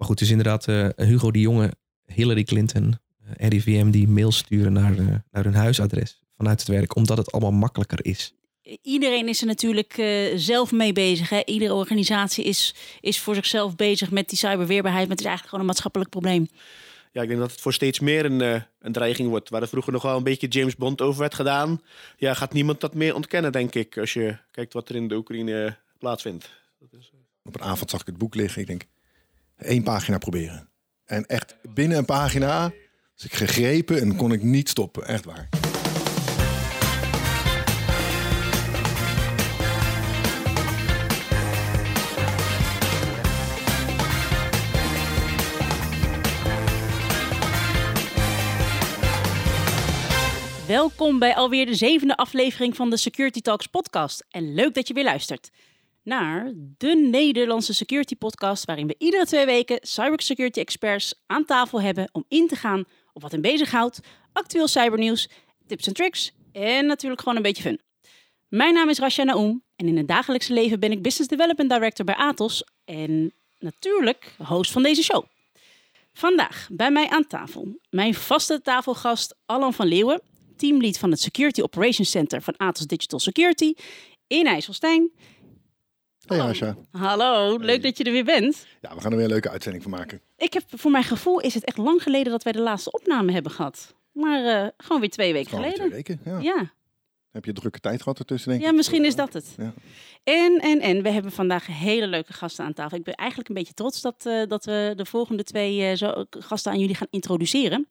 [0.00, 1.72] Maar goed, dus inderdaad uh, Hugo de Jonge,
[2.06, 2.98] Hillary Clinton,
[3.40, 7.32] uh, RIVM die mails sturen naar, uh, naar hun huisadres vanuit het werk, omdat het
[7.32, 8.34] allemaal makkelijker is.
[8.82, 10.02] Iedereen is er natuurlijk
[10.34, 11.28] zelf mee bezig.
[11.28, 11.42] Hè?
[11.44, 15.08] Iedere organisatie is, is voor zichzelf bezig met die cyberweerbaarheid.
[15.08, 16.48] Maar het is eigenlijk gewoon een maatschappelijk probleem.
[17.12, 19.48] Ja, ik denk dat het voor steeds meer een, een dreiging wordt.
[19.48, 21.82] Waar er vroeger nog wel een beetje James Bond over werd gedaan.
[22.16, 23.98] Ja, gaat niemand dat meer ontkennen, denk ik.
[23.98, 26.50] Als je kijkt wat er in de Oekraïne plaatsvindt.
[26.78, 27.10] Dat is,
[27.44, 28.60] Op een avond zag ik het boek liggen.
[28.60, 28.84] Ik denk,
[29.62, 30.68] één pagina proberen.
[31.04, 32.72] En echt binnen een pagina
[33.14, 35.06] was ik gegrepen en kon ik niet stoppen.
[35.06, 35.48] Echt waar.
[50.66, 54.26] Welkom bij alweer de zevende aflevering van de Security Talks podcast.
[54.30, 55.50] En leuk dat je weer luistert
[56.10, 62.08] naar de Nederlandse security podcast, waarin we iedere twee weken cybersecurity experts aan tafel hebben
[62.12, 64.00] om in te gaan op wat hen bezighoudt,
[64.32, 65.28] actueel cybernieuws,
[65.66, 67.80] tips en tricks en natuurlijk gewoon een beetje fun.
[68.48, 72.04] Mijn naam is Rasha Naoum en in het dagelijkse leven ben ik Business Development Director
[72.04, 75.24] bij Atos en natuurlijk host van deze show.
[76.12, 80.22] Vandaag bij mij aan tafel mijn vaste tafelgast Alan van Leeuwen,
[80.56, 83.74] teamlead van het Security Operations Center van Atos Digital Security
[84.26, 85.10] in IJsselstein.
[86.30, 86.76] Hey Asja.
[86.90, 88.66] Hallo, leuk dat je er weer bent.
[88.80, 90.20] Ja, we gaan er weer een leuke uitzending van maken.
[90.36, 93.32] Ik heb voor mijn gevoel is het echt lang geleden dat wij de laatste opname
[93.32, 93.94] hebben gehad.
[94.12, 95.74] Maar uh, gewoon weer twee weken geleden.
[95.74, 96.38] Twee weken, ja.
[96.38, 96.72] ja.
[97.30, 98.68] Heb je drukke tijd gehad ertussen, denk ik?
[98.68, 99.54] Ja, misschien is dat het.
[99.56, 99.72] Ja.
[100.24, 102.98] En, en, en, we hebben vandaag hele leuke gasten aan tafel.
[102.98, 106.24] Ik ben eigenlijk een beetje trots dat, uh, dat we de volgende twee uh, zo,
[106.30, 107.88] gasten aan jullie gaan introduceren.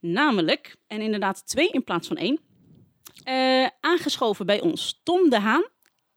[0.00, 2.40] Namelijk, en inderdaad twee in plaats van één.
[3.80, 5.68] aangeschoven bij ons Tom de Haan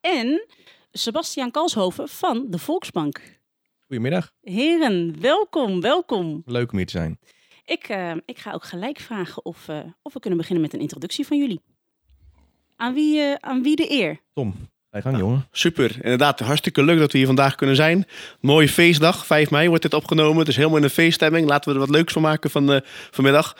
[0.02, 0.48] en
[0.98, 3.40] Sebastian Kalshoven van de Volksbank.
[3.88, 4.34] Goedemiddag.
[4.42, 6.42] Heren, welkom, welkom.
[6.46, 7.20] Leuk om hier te zijn.
[7.66, 10.80] Ik, uh, ik ga ook gelijk vragen of, uh, of we kunnen beginnen met een
[10.80, 11.62] introductie van jullie.
[12.76, 14.22] Aan wie, uh, aan wie de eer?
[14.34, 14.56] Tom.
[15.02, 15.48] Gang, jongen.
[15.52, 15.92] Super.
[16.02, 18.08] Inderdaad, hartstikke leuk dat we hier vandaag kunnen zijn.
[18.40, 19.26] Mooie feestdag.
[19.26, 20.40] 5 mei wordt dit opgenomen.
[20.40, 21.48] Het is helemaal in een feeststemming.
[21.48, 22.80] Laten we er wat leuks van maken van uh,
[23.12, 23.56] vanmiddag.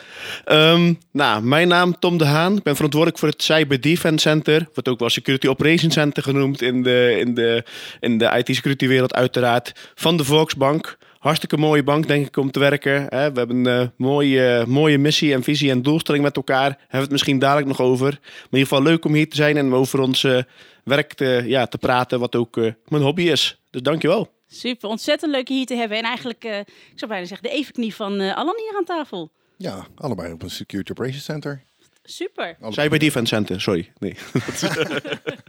[0.46, 2.56] Um, nou, mijn naam Tom de Haan.
[2.56, 4.68] Ik ben verantwoordelijk voor het Cyber Defense Center.
[4.74, 7.64] Wordt ook wel Security Operations Center genoemd in de, in de,
[8.00, 9.92] in de IT-security wereld uiteraard.
[9.94, 10.96] Van de Volksbank.
[11.26, 13.06] Hartstikke mooie bank, denk ik, om te werken.
[13.08, 16.70] We hebben een uh, mooie, mooie missie en visie en doelstelling met elkaar.
[16.70, 18.10] Hebben we het misschien dadelijk nog over.
[18.10, 20.46] Maar in ieder geval leuk om hier te zijn en over onze
[20.84, 23.60] werk te, ja, te praten, wat ook uh, mijn hobby is.
[23.70, 24.32] Dus dankjewel.
[24.48, 25.98] Super, ontzettend leuk hier te hebben.
[25.98, 29.30] En eigenlijk, uh, ik zou bijna zeggen, de evenknie van uh, Alan hier aan tafel.
[29.56, 31.62] Ja, allebei op een Security Operations Center.
[32.02, 32.56] Super.
[32.68, 33.92] Cyber Defense Center, sorry.
[33.98, 34.16] Nee.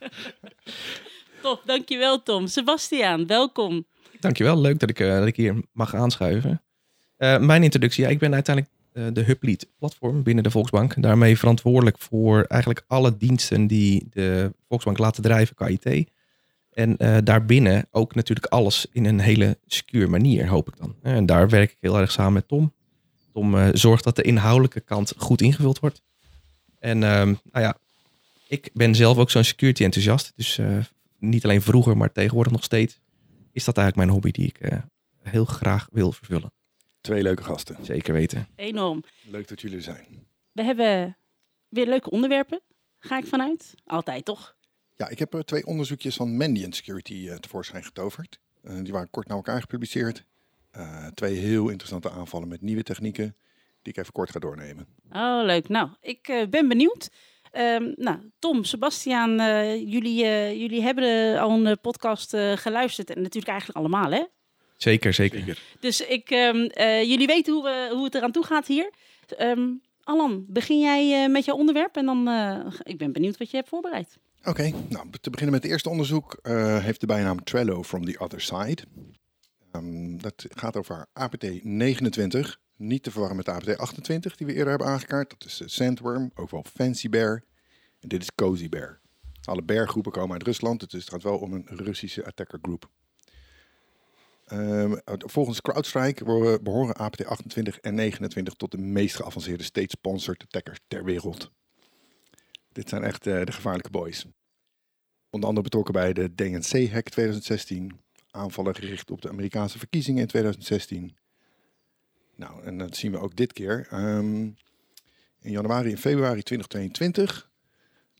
[1.41, 2.47] Top, dankjewel Tom.
[2.47, 3.85] Sebastiaan, welkom.
[4.19, 6.61] Dankjewel, leuk dat ik, uh, dat ik hier mag aanschuiven.
[7.17, 11.01] Uh, mijn introductie, ik ben uiteindelijk uh, de Hublead platform binnen de Volksbank.
[11.01, 16.09] Daarmee verantwoordelijk voor eigenlijk alle diensten die de Volksbank laten drijven qua IT.
[16.73, 20.95] En daarbinnen ook natuurlijk alles in een hele secure manier, hoop ik dan.
[21.01, 22.73] En daar werk ik heel erg samen met Tom.
[23.33, 26.01] Tom zorgt dat de inhoudelijke kant goed ingevuld wordt.
[26.79, 27.77] En ehm, nou ja,
[28.47, 30.33] ik ben zelf ook zo'n security enthousiast.
[30.35, 30.59] Dus
[31.19, 33.00] niet alleen vroeger, maar tegenwoordig nog steeds
[33.57, 34.79] is dat eigenlijk mijn hobby die ik uh,
[35.23, 36.51] heel graag wil vervullen.
[37.01, 37.85] Twee leuke gasten.
[37.85, 38.47] Zeker weten.
[38.56, 39.03] Enorm.
[39.23, 40.28] Leuk dat jullie er zijn.
[40.51, 41.18] We hebben
[41.69, 42.62] weer leuke onderwerpen,
[43.00, 43.73] ga ik vanuit.
[43.85, 44.56] Altijd, toch?
[44.95, 48.40] Ja, ik heb er twee onderzoekjes van Mandiant Security uh, tevoorschijn getoverd.
[48.63, 50.25] Uh, die waren kort naar elkaar gepubliceerd.
[51.13, 53.35] twee heel interessante aanvallen met nieuwe technieken,
[53.81, 54.88] die ik even kort ga doornemen.
[55.12, 55.68] Oh, leuk.
[55.68, 57.09] Nou, ik ben benieuwd.
[57.59, 63.09] Um, nou, Tom, Sebastiaan, uh, jullie, uh, jullie hebben al een podcast uh, geluisterd.
[63.09, 64.23] En natuurlijk eigenlijk allemaal, hè?
[64.78, 65.59] Zeker, zeker.
[65.79, 66.72] Dus ik, um,
[67.07, 68.91] jullie weten hoe, we, hoe het eraan toe gaat hier.
[69.40, 72.29] Um, Alan, begin jij met jouw onderwerp en dan,
[72.84, 74.18] ik ben benieuwd wat je hebt voorbereid.
[74.39, 76.39] Oké, okay, nou, te beginnen met het eerste onderzoek
[76.81, 78.78] heeft de bijnaam Trello from the other side.
[80.18, 84.69] dat gaat over APT 29, niet te verwarren met de APT 28 die we eerder
[84.69, 85.29] hebben aangekaart.
[85.29, 87.44] Dat is Sandworm, ook wel Fancy Bear.
[88.00, 89.00] En dit is Cozy Bear.
[89.44, 92.89] Alle beargroepen komen uit Rusland, het gaat wel om een Russische attacker group.
[94.51, 96.24] Um, volgens CrowdStrike
[96.63, 101.51] behoren APT 28 en 29 tot de meest geavanceerde state-sponsored attackers ter wereld.
[102.71, 104.25] Dit zijn echt uh, de gevaarlijke boys.
[105.29, 108.00] Onder andere betrokken bij de DNC-hack 2016,
[108.31, 111.18] aanvallen gericht op de Amerikaanse verkiezingen in 2016
[112.38, 113.88] nou, en dat zien we ook dit keer.
[113.94, 114.57] Um,
[115.42, 117.50] in januari en februari 2022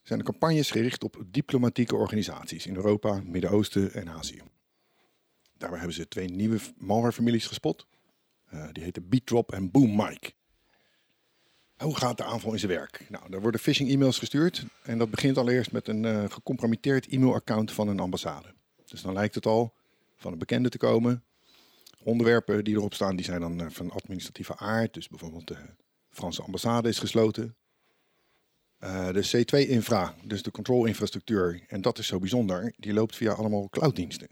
[0.04, 4.42] zijn er campagnes gericht op diplomatieke organisaties in Europa, Midden-Oosten en Azië.
[5.58, 7.88] Daarbij hebben ze twee nieuwe malwarefamilies gespot.
[8.50, 10.32] Eh, die heette Beatdrop en Boom Mike.
[11.78, 13.06] Hoe gaat de aanval in zijn werk?
[13.10, 14.66] Nou, er worden phishing e-mails gestuurd.
[14.84, 18.54] En dat begint allereerst met een eh, gecompromitteerd e-mailaccount van een ambassade.
[18.86, 19.74] Dus dan lijkt het al
[20.16, 21.24] van een bekende te komen.
[22.04, 24.94] Onderwerpen die erop staan, die zijn dan eh, van administratieve aard.
[24.94, 25.58] Dus bijvoorbeeld de
[26.10, 27.56] Franse ambassade is gesloten.
[28.78, 33.70] Eh, de C2-infra, dus de control-infrastructuur, en dat is zo bijzonder, die loopt via allemaal
[33.70, 34.28] clouddiensten.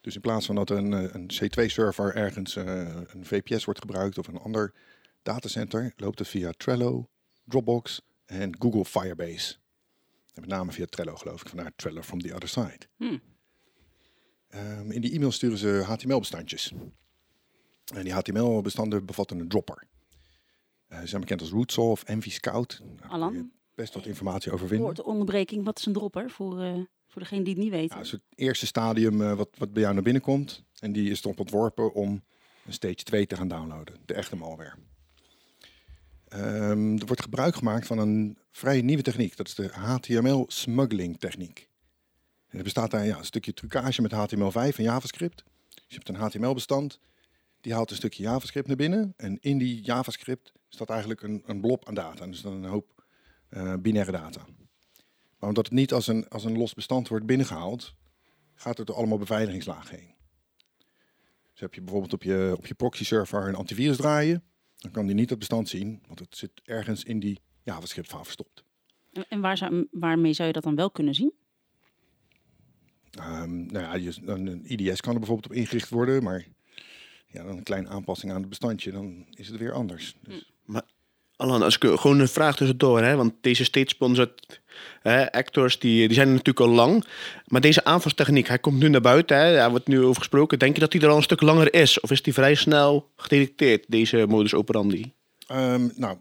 [0.00, 4.18] Dus in plaats van dat een, eh, een C2-server ergens eh, een VPS wordt gebruikt
[4.18, 4.74] of een ander
[5.22, 7.08] datacenter, loopt het via Trello,
[7.44, 9.54] Dropbox en Google Firebase.
[10.32, 12.78] En met name via Trello geloof ik, vandaar Trello from the other side.
[12.96, 13.20] Hmm.
[14.54, 16.72] Ehm, in die e-mail sturen ze HTML-bestandjes.
[17.94, 19.82] En die HTML-bestanden bevatten een dropper.
[20.86, 22.82] Eh, ze zijn bekend als Rootsaw of Envy Scout.
[23.02, 24.86] Je Alan, best wat informatie over vinden.
[24.86, 25.64] woord onderbreking.
[25.64, 26.72] Wat is een dropper voor, eh,
[27.06, 27.94] voor degene die het niet weet?
[27.94, 30.64] Het is het eerste stadium eh, wat, wat bij jou naar binnen komt.
[30.78, 32.22] En die is erop ontworpen om
[32.66, 33.94] een stage 2 te gaan downloaden.
[34.06, 34.74] De echte malware.
[36.28, 39.36] Ehm, er wordt gebruik gemaakt van een vrij nieuwe techniek.
[39.36, 41.68] Dat is de HTML smuggling techniek.
[42.56, 45.44] Er bestaat uit ja, een stukje trucage met HTML5 en JavaScript.
[45.68, 47.00] Dus je hebt een HTML-bestand.
[47.60, 49.14] Die haalt een stukje JavaScript naar binnen.
[49.16, 52.26] En in die JavaScript staat eigenlijk een, een blob aan data.
[52.26, 53.04] Dus dan een hoop
[53.48, 54.44] eh, binaire data.
[55.38, 57.94] Maar omdat het niet als een, als een los bestand wordt binnengehaald,
[58.54, 60.14] gaat het door allemaal beveiligingslagen heen.
[61.50, 64.42] Dus heb je bijvoorbeeld op je, op je proxy-server een antivirus draaien,
[64.76, 68.64] dan kan die niet het bestand zien, want het zit ergens in die JavaScript-file verstopt.
[69.28, 71.32] En waar zou, waarmee zou je dat dan wel kunnen zien?
[73.18, 76.46] Ehm, nou ja, je, een IDS kan er bijvoorbeeld op ingericht worden, maar
[77.26, 80.16] ja, dan een kleine aanpassing aan het bestandje, dan is het weer anders.
[80.20, 80.52] Dus,
[81.36, 84.60] Alan, als ik eh, gewoon een vraag tussendoor, hè, want deze state sponsored
[85.02, 87.04] hè, actors, die, die zijn er natuurlijk al lang.
[87.46, 90.58] Maar deze aanvalstechniek, hij komt nu naar buiten, hè, daar wordt nu over gesproken.
[90.58, 92.00] Denk je dat die er al een stuk langer is?
[92.00, 95.12] Of is die vrij snel gedetecteerd, deze modus operandi?
[95.46, 96.18] Ehm, nou,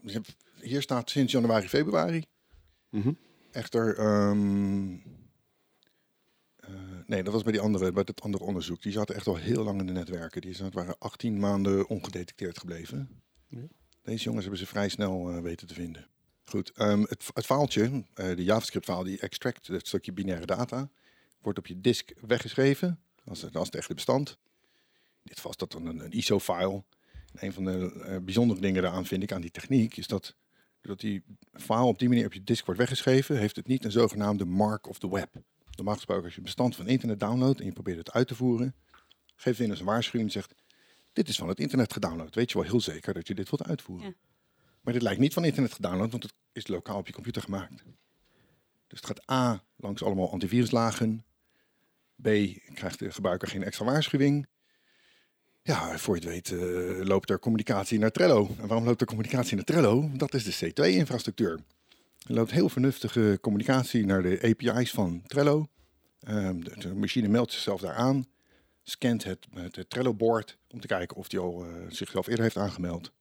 [0.62, 2.24] hier staat sinds januari, februari.
[2.89, 3.12] Mhm.
[3.51, 4.98] Echter, ehm, eh,
[7.13, 8.81] nee, dat was bij, die andere, bij dat andere onderzoek.
[8.81, 10.42] Die zaten echt al heel lang in de netwerken.
[10.42, 13.21] Die zaten, waren 18 maanden ongedetecteerd gebleven.
[13.48, 13.68] Ja.
[14.01, 16.07] Deze jongens hebben ze vrij snel eh, weten te vinden.
[16.45, 20.89] Goed, ehm, het, het faaltje, eh, de JavaScript-faal die extract, dat stukje binaire data,
[21.42, 24.38] wordt op je disk weggeschreven als, het- als het echte bestand.
[25.24, 26.83] Dit is dat dan een, een ISO-file.
[27.33, 30.36] En een van de eh, bijzondere dingen daaraan vind ik aan die techniek is dat
[30.81, 31.24] doordat die
[31.54, 34.88] file op die manier op je disk wordt weggeschreven, heeft het niet een zogenaamde mark
[34.88, 35.42] of the web.
[35.75, 38.36] Normaal gesproken als je een bestand van internet downloadt en je probeert het uit te
[38.36, 38.75] voeren,
[39.36, 40.56] geeft Windows een waarschuwing en zegt,
[41.14, 42.36] dit is van het internet gedownload.
[42.36, 44.08] Weet je wel heel zeker dat je dit wilt uitvoeren.
[44.08, 44.14] Ja.
[44.81, 47.84] Maar dit lijkt niet van internet gedownload, want het is lokaal op je computer gemaakt.
[48.88, 51.25] Dus het gaat A, langs allemaal antiviruslagen.
[52.16, 52.24] B,
[52.74, 54.48] krijgt de gebruiker geen extra waarschuwing.
[55.62, 58.56] Ja, voor je het weet eh, loopt er communicatie naar Trello.
[58.60, 60.10] En waarom loopt er communicatie naar Trello?
[60.14, 61.60] Dat is de C2-infrastructuur.
[62.24, 65.68] Er loopt heel vernuftige communicatie naar de API's van Trello.
[66.20, 68.25] Ehm, de, machine meldt zichzelf daar aan,
[68.84, 73.12] scant het, het Trello-board om te kijken of die al eh, zichzelf eerder heeft aangemeld.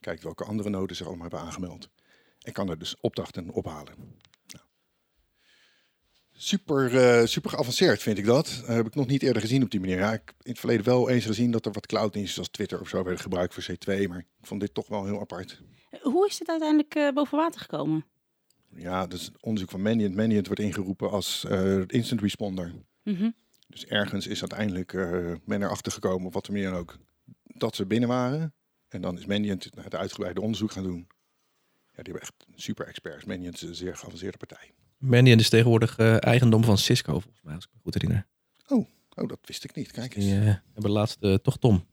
[0.00, 1.88] Kijkt welke andere noden zich allemaal hebben aangemeld.
[2.40, 3.94] En kan er dus opdrachten ophalen.
[4.46, 4.64] Nou.
[6.32, 8.62] Super, eh, super geavanceerd vind ik dat.
[8.66, 9.98] Eh, heb ik nog niet eerder gezien op die manier.
[9.98, 12.88] Ja, ik in het verleden wel eens gezien dat er wat clouddiensten zoals Twitter of
[12.88, 14.08] zo werden gebruikt voor C2.
[14.08, 15.62] Maar ik vond dit toch wel heel apart.
[16.02, 18.04] Hoe is dit uiteindelijk boven water gekomen?
[18.76, 20.14] Ja, dus het onderzoek van Mandiant.
[20.14, 22.72] Mandiant wordt ingeroepen als eh, instant responder.
[23.02, 23.30] Mhm.
[23.68, 26.98] Dus ergens is uiteindelijk eh, men erachter gekomen, op wat manier dan ook,
[27.42, 28.54] dat ze binnen waren.
[28.88, 31.06] En dan is Mandiant het uitgebreide onderzoek gaan doen.
[31.96, 33.24] Ja, die hebben echt super experts.
[33.24, 34.72] Mandiant is een zeer geavanceerde partij.
[34.98, 38.26] Mandiant is tegenwoordig eh, eigendom van Cisco, volgens mij, als ik me goed herinner.
[39.16, 39.90] Oh, dat wist ik niet.
[39.90, 40.24] Kijk eens.
[40.24, 41.84] Die eh, hebben laatst toch Tom.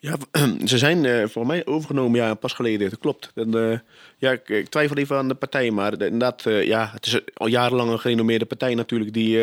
[0.00, 0.16] Ja,
[0.64, 2.90] ze zijn eh voor mij overgenomen, ja, pas geleden.
[2.90, 3.30] Dat klopt.
[3.34, 3.78] Eh,
[4.18, 7.20] ja, ik, ik twijfel even aan de partij, maar de- inderdaad, eh, ja, het is
[7.34, 9.38] al jarenlang een gerenommeerde partij natuurlijk die,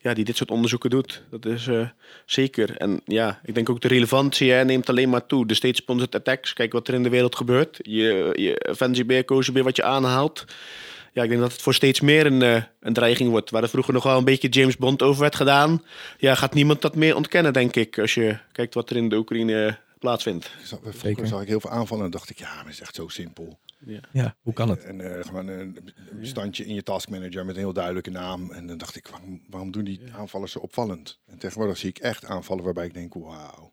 [0.00, 1.22] ja, die dit soort onderzoeken doet.
[1.30, 1.68] Dat is
[2.26, 2.76] zeker.
[2.76, 5.46] En ja, ik denk ook de relevantie neemt alleen maar toe.
[5.46, 7.78] De state sponsored attacks, kijk wat er in de wereld gebeurt.
[7.82, 10.44] Je, je fancy bear wat je aanhaalt.
[11.12, 13.50] Ja, ik denk dat het voor steeds meer een, eh, een dreiging wordt.
[13.50, 15.82] Waar er vroeger nog wel een beetje James Bond over werd gedaan.
[16.18, 17.98] Ja, gaat niemand dat meer ontkennen, denk ik.
[17.98, 20.44] Als je kijkt wat er in de Oekraïne eh, plaatsvindt.
[20.44, 21.26] Ik zag- Vroeger Zeker.
[21.26, 23.58] zag ik heel veel aanvallen en dacht ik, ja, maar het is echt zo simpel.
[24.12, 24.84] Ja, hoe kan het?
[24.84, 25.78] En eh, gewoon een
[26.12, 28.50] bestandje in je taskmanager met een heel duidelijke naam.
[28.52, 31.18] En dan dacht ik, waarom, waarom doen die aanvallers zo opvallend?
[31.26, 33.72] En tegenwoordig zie ik echt aanvallen waarbij ik denk, wauw.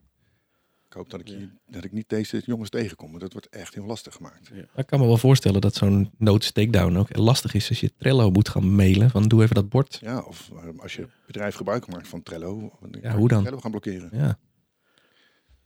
[0.90, 3.10] Ik hoop dat ik, hier, dat ik niet deze jongens tegenkom.
[3.10, 4.52] Want dat wordt echt heel lastig gemaakt.
[4.76, 8.32] Ik kan me wel voorstellen dat zo'n notes takedown ook lastig is als je Trello
[8.32, 9.10] moet gaan mailen.
[9.10, 10.00] Van doe even dat bord.
[10.02, 12.80] Ja, of eh, als je bedrijf gebruik maakt van Trello.
[13.02, 13.42] Ja, hoe dan?
[13.42, 14.10] Trello gaan blokkeren.
[14.12, 14.40] Ja,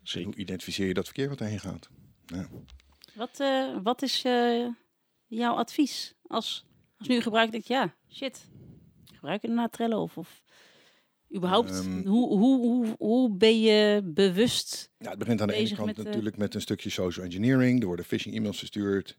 [0.01, 0.27] Zeker.
[0.27, 1.89] Hoe identificeer je dat verkeer wat heen gaat?
[2.25, 2.47] Ja.
[3.13, 4.67] Wat, eh, wat is eh,
[5.27, 6.65] jouw advies als,
[6.97, 8.49] als nu gebruiker denkt, ja, shit,
[9.13, 10.43] gebruik inderdaad Trello of, of
[11.35, 12.07] überhaupt, Ehm.
[12.07, 14.91] hoe, hoe, hoe, hoe ben je bewust?
[14.97, 17.79] Ja, het begint aan de ene kant met, eh, natuurlijk met een stukje social engineering.
[17.81, 19.17] Er worden phishing e-mails verstuurd.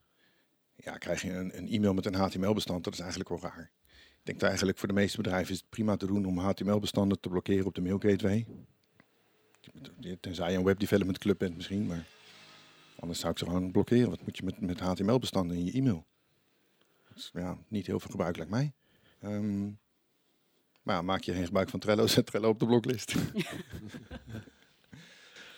[0.76, 3.70] Ja, krijg je een, een e-mail met een HTML-bestand, dat is eigenlijk wel raar.
[4.18, 7.20] Ik denk dat eigenlijk voor de meeste bedrijven is het prima te doen om HTML-bestanden
[7.20, 8.46] te blokkeren op de mail gateway.
[10.20, 12.06] Tenzij je een web development club bent misschien, maar
[12.98, 14.10] anders zou ik ze gewoon blokkeren.
[14.10, 16.04] Wat moet je met, met HTML-bestanden in je e-mail?
[17.08, 18.72] Dat is ja, niet heel veel gebruik lijkt mij.
[19.20, 19.66] Ehm,
[20.84, 23.14] maar ja, maak je geen gebruik van Trello, zet Trello op de bloklist.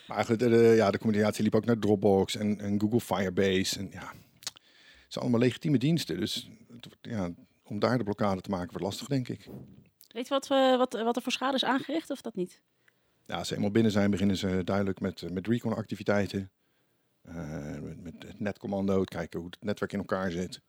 [0.06, 3.78] Maar goed, de, ja, de communicatie liep ook naar Dropbox en, en Google Firebase.
[3.78, 6.21] En ja, het zijn allemaal legitieme diensten.
[6.21, 7.30] Dus het ja,
[7.62, 9.49] om daar de blokkade te maken wordt lastig, denk ik.
[10.09, 12.61] Weet je wat, we wat, wat er voor schade is aangericht of dat niet?
[13.26, 16.50] Ja, als ze eenmaal binnen zijn, beginnen ze duidelijk met, eh, met recon-activiteiten.
[17.23, 20.61] Eh, met, met het netcommando, kijken hoe het netwerk in elkaar zit.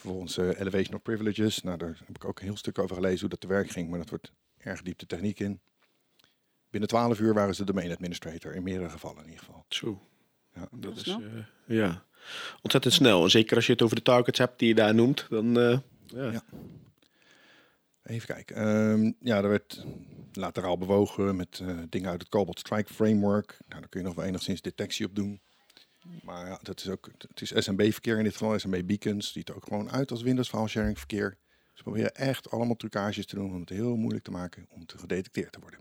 [0.00, 1.62] Vervolgens eh, elevation of privileges.
[1.62, 3.88] Nou, daar heb ik ook een heel stuk over gelezen hoe dat te werk ging.
[3.88, 5.60] Maar dat wordt erg diep de techniek in.
[6.70, 9.64] Binnen 12 uur waren ze domain administrator, in meerdere gevallen in ieder geval.
[9.68, 10.02] Zo.
[10.54, 10.68] Ja.
[10.70, 11.16] Dat is eh,
[11.66, 12.04] ja.
[12.62, 13.22] ontzettend snel.
[13.22, 15.78] En zeker als je het over de targets hebt die je daar noemt, dan eh,
[16.06, 16.30] ja.
[16.30, 16.42] Ja.
[18.02, 18.56] Even kijken.
[18.56, 19.84] Ehm, ja, er werd
[20.32, 23.58] lateraal bewogen met eh, dingen uit het Cobalt Strike Framework.
[23.68, 25.40] Nou, daar kun je nog wel enigszins detectie op doen.
[26.22, 29.32] Maar ja, dat is ook, het is SMB-verkeer in dit geval, SMB Beacons.
[29.32, 31.38] Ziet er ook gewoon uit als Windows File Sharing verkeer.
[31.74, 34.98] Ze proberen echt allemaal trucages te doen om het heel moeilijk te maken om te
[34.98, 35.80] gedetecteerd te worden.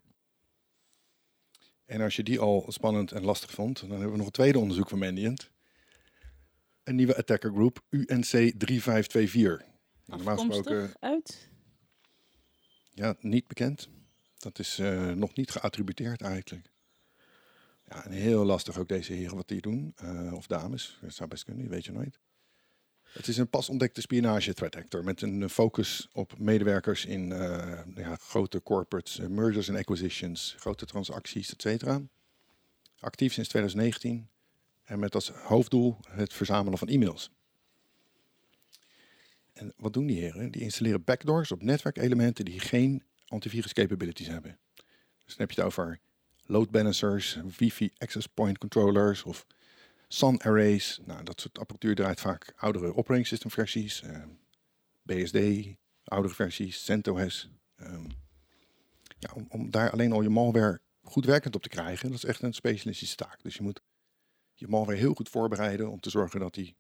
[1.86, 4.60] En als je die al spannend en lastig vond, dan hebben we nog een tweede
[4.60, 5.52] onderzoek van Mandiant.
[6.84, 9.68] Een nieuwe attacker group, UNC 3524.
[10.06, 11.50] Nou, normaal gesproken uit?
[12.94, 13.90] ja, niet bekend.
[14.38, 16.70] Dat is eh, nog niet geattributeerd eigenlijk.
[17.90, 19.94] Ja, en heel lastig ook deze heren wat die doen.
[19.96, 22.20] eh, of dames, dat zou best kunnen, weet je nooit.
[23.12, 27.80] Het is een pas ontdekte spionage threat actor met een focus op medewerkers in eh,
[27.96, 32.02] ja, grote corporates, eh, mergers en acquisitions, grote transacties, et cetera.
[33.00, 34.30] Actief sinds 2019
[34.84, 37.32] en met als hoofddoel het verzamelen van e-mails.
[39.54, 40.52] En wat doen die heren?
[40.52, 44.58] Die installeren backdoors op netwerkelementen die geen antivirus capabilities hebben.
[45.26, 46.00] Dus heb je het over
[46.50, 49.46] load balancers, wifi access point controllers of
[50.08, 51.00] SAN arrays.
[51.06, 54.24] Nou, dat soort apparatuur draait vaak oudere operating system versies, eh,
[55.02, 55.38] BSD,
[56.04, 57.50] oudere versies, CentOS.
[57.76, 58.06] Ehm,
[59.20, 62.42] ja, om, daar alleen al je malware goed werkend op te krijgen, dat is echt
[62.42, 63.44] een specialistische taak.
[63.44, 63.82] Dus je moet
[64.54, 66.76] je malware heel goed voorbereiden om te zorgen dat die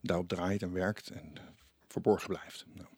[0.00, 1.32] daarop draait en werkt en
[1.88, 2.64] verborgen blijft.
[2.74, 2.88] Nou,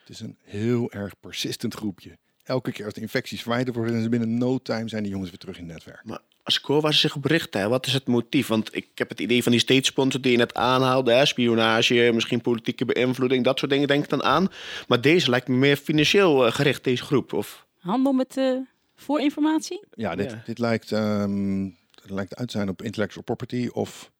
[0.00, 2.18] het is een heel erg persistent groepje.
[2.48, 5.30] Elke keer als de infecties verwijderd worden, en ze binnen no time zijn die jongens
[5.30, 6.04] weer terug in het netwerk.
[6.04, 8.46] Maar als ik hoor waar ze zich op richten, hè, wat is het motief?
[8.46, 12.10] Want ik heb het idee van die state sponsor die je net aanhaalde, hè, spionage,
[12.14, 14.48] misschien politieke beïnvloeding, dat soort dingen denk ik dan aan.
[14.88, 17.32] Maar deze lijkt me meer financieel eh, gericht, deze groep.
[17.32, 18.56] Of, Handel met eh,
[18.94, 19.84] voorinformatie?
[19.94, 20.42] Ja, dit, Ja.
[20.44, 21.64] dit lijkt, ehm,
[22.02, 24.10] het lijkt uit te zijn op intellectual property of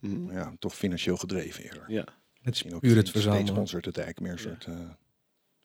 [0.00, 1.84] Hm, ja, toch financieel gedreven eerder.
[1.88, 2.00] ja.
[2.00, 3.54] Het is Misschien ook puur het state verzamelen.
[3.54, 4.74] sponsored attack, meer een soort eh,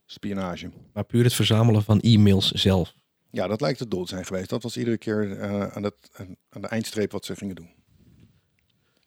[0.08, 0.72] spionage.
[0.94, 2.96] Maar puur het verzamelen van e-mails zelf.
[3.30, 4.50] Ja, dat lijkt het doel te zijn geweest.
[4.50, 6.10] Dat was iedere keer eh, aan, het,
[6.50, 7.70] aan, de eindstreep wat ze gingen doen.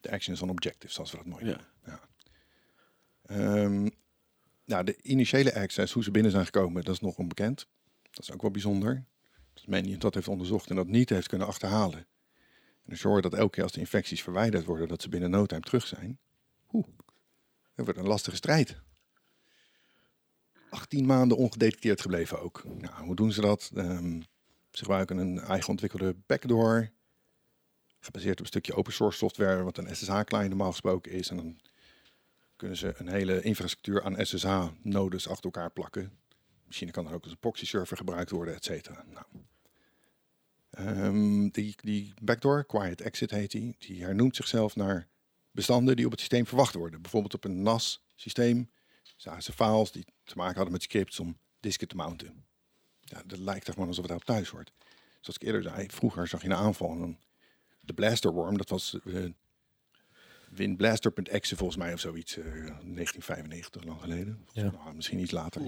[0.01, 1.67] De actions on objectives, zoals we dat mooi noemen.
[1.85, 2.01] Ja.
[3.23, 3.89] Ehm,
[4.65, 7.67] nou, de initiële access, hoe ze binnen zijn gekomen, dat is nog onbekend.
[8.11, 9.05] Dat is ook wel bijzonder.
[9.55, 11.99] Dat men dat heeft onderzocht en dat niet heeft kunnen achterhalen.
[11.99, 12.07] En
[12.97, 15.47] dus je hoort dat elke keer als de infecties verwijderd worden, dat ze binnen no
[15.47, 16.19] time terug zijn.
[16.73, 16.87] Oeh,
[17.75, 18.81] dat wordt een lastige strijd.
[20.71, 22.65] 18 maanden ongedetecteerd gebleven ook.
[22.79, 23.71] Nou, hoe doen ze dat?
[23.75, 24.21] Ehm,
[24.71, 26.91] ze gebruiken een eigen ontwikkelde backdoor.
[28.01, 31.31] Gebaseerd op een stukje open source software, wat een SSH-client normaal gesproken is.
[31.31, 31.59] En dan
[32.57, 36.19] kunnen ze een hele infrastructuur aan SSH-nodes achter elkaar plakken.
[36.67, 39.05] Misschien kan er ook als een proxy-server gebruikt worden, et cetera.
[39.13, 39.27] Nou.
[40.71, 45.09] Ehm, die, die backdoor, Quiet Exit heet die, die hernoemt zichzelf naar
[45.51, 47.03] bestanden die op het systeem verwacht worden.
[47.03, 48.71] Bijvoorbeeld op een NAS-systeem
[49.21, 52.45] zagen ze files die te maken hadden met scripts om disken te mounten.
[53.01, 54.73] Ja, dat lijkt toch maar alsof het daarop thuis hoort.
[55.21, 57.19] Zoals ik eerder zei, vroeger zag je een aanval en dan
[57.81, 59.31] de Blasterworm, dat was uh,
[60.51, 64.45] winblaster.exe volgens mij of zoiets, eh 1995 lang geleden.
[64.47, 64.71] Of, Ja.
[64.71, 65.63] nou, misschien iets later.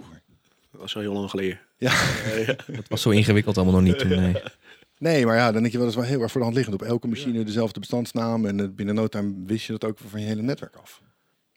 [0.70, 1.60] Dat was wel heel lang geleden.
[1.76, 2.04] Ja.
[2.66, 4.08] Dat was zo ingewikkeld allemaal nog niet toen.
[4.08, 4.42] Nee.
[4.98, 6.80] Nee, maar ja, dan denk je wel eens wel heel erg voor de hand liggend.
[6.80, 10.20] Op elke machine dezelfde bestandsnaam en eh, binnen no time wist je dat ook van
[10.20, 11.02] je hele netwerk af.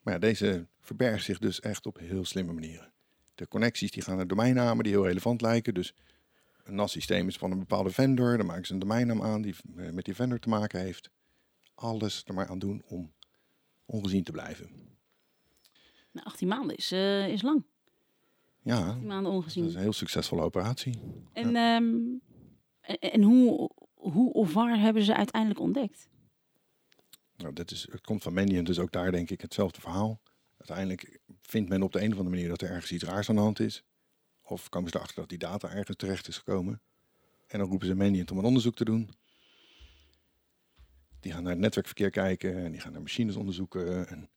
[0.03, 2.93] Maar ja, deze verbergt zich dus echt op heel slimme manieren.
[3.35, 5.73] De connecties die gaan naar domeinnamen die heel relevant lijken.
[5.73, 5.93] Dus
[6.63, 8.37] een NAS-systeem is van een bepaalde vendor.
[8.37, 11.09] Dan maken ze een domeinnaam aan die eh, met die vendor te maken heeft.
[11.75, 13.13] Alles er maar aan doen om
[13.85, 14.69] ongezien te blijven.
[16.11, 17.65] Nou, 18 maanden is, eh, is lang.
[18.61, 19.65] Ja, 18 maanden dat ongezien.
[19.65, 20.99] is een heel succesvolle operatie.
[21.33, 21.85] En, ehm,
[22.81, 26.09] en, en hoe, hoe of waar hebben ze uiteindelijk ontdekt?
[27.37, 30.21] Nou, dat is, het komt van Mandiant, dus ook daar denk ik hetzelfde verhaal.
[30.67, 33.35] Uiteindelijk vindt men op de een of andere manier dat er ergens iets raars aan
[33.35, 33.83] de hand is.
[34.41, 36.81] Of komen ze erachter dat die data ergens terecht is gekomen.
[37.47, 39.09] En dan roepen ze Mandiant om een onderzoek te doen.
[41.19, 44.07] Die gaan naar het netwerkverkeer kijken en die gaan naar machines onderzoeken.
[44.07, 44.29] En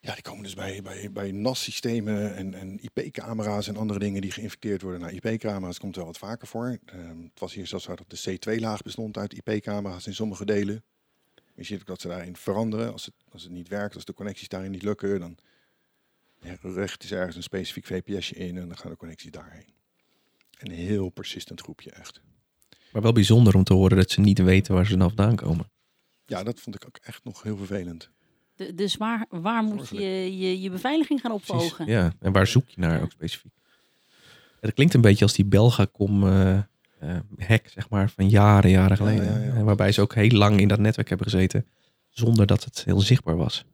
[0.00, 4.30] ja, die komen dus bij, bij, bij NAS-systemen en, en IP-camera's en andere dingen die
[4.30, 5.00] geïnfecteerd worden.
[5.00, 6.78] Nou, IP-camera's komt wel wat vaker voor.
[6.84, 10.84] Ehm, het was hier zelfs zo dat de C2-laag bestond uit IP-camera's in sommige delen.
[11.60, 12.92] Je ziet ook dat ze daarin veranderen.
[12.92, 15.36] Als het, als het niet werkt, als de connecties daarin niet lukken, dan
[16.40, 19.72] ja, recht is ergens een specifiek VPSje in en dan gaan de connecties daarheen.
[20.58, 22.20] Een heel persistent groepje, echt.
[22.92, 25.70] Maar wel bijzonder om te horen dat ze niet weten waar ze nou vandaan komen.
[26.26, 28.10] Ja, dat vond ik ook echt nog heel vervelend.
[28.54, 31.50] De, dus waar, waar moet je, je je beveiliging gaan Precies.
[31.54, 31.86] ophogen?
[31.86, 33.02] Ja, en waar zoek je naar Ja.
[33.02, 33.52] ook specifiek?
[34.34, 36.58] Ja, dat klinkt een beetje als die Belgacom eh,
[37.38, 39.24] hack, zeg maar, van jaren, jaren Ja, geleden.
[39.40, 39.52] ja, ja.
[39.54, 41.66] En Waarbij ze ook heel lang in dat netwerk hebben gezeten,
[42.08, 43.64] zonder dat het heel zichtbaar was.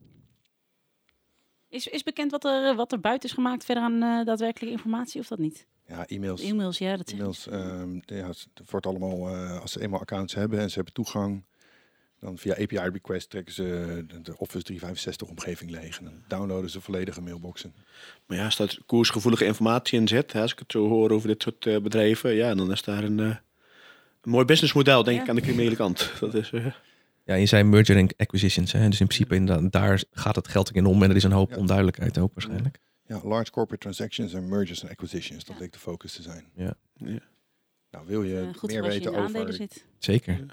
[1.69, 5.21] Is, is bekend wat er, wat er buiten is gemaakt verder aan eh, daadwerkelijke informatie
[5.21, 5.65] of dat niet?
[5.87, 6.41] Ja, e-mails.
[6.41, 7.21] E-mails, ja, dat zeg ik.
[7.23, 10.93] E-mails, ehm, ja, het wordt allemaal, eh, als ze eenmaal accounts hebben en ze hebben
[10.93, 11.43] toegang,
[12.19, 13.63] dan via API request trekken ze
[14.23, 15.97] de, Office 365 omgeving leeg.
[15.99, 17.73] En dan downloaden ze volledige mailboxen.
[18.25, 21.27] Maar ja, als daar koersgevoelige informatie in zit, hè, als ik het zo hoor over
[21.27, 23.25] dit soort eh, bedrijven, ja, dan is daar een, eh,
[24.21, 25.23] een mooi businessmodel, denk Ja.
[25.23, 26.11] ik, aan de criminele kant.
[26.19, 26.65] Dat is, eh,
[27.25, 28.71] Ja, je zei merger en acquisitions.
[28.71, 28.89] Hè?
[28.89, 31.03] Dus in principe inderdaad, daar gaat het geld in om.
[31.03, 31.57] En er is een hoop Ja.
[31.57, 32.79] onduidelijkheid ook waarschijnlijk.
[33.05, 35.61] Ja, large corporate transactions en mergers en acquisitions, dat Ja.
[35.61, 36.45] leek de focus te zijn.
[36.55, 36.73] ja.
[37.91, 39.85] Nou, wil je goed meer voor als je in weten de aandelen over zit.
[39.97, 40.45] Zeker.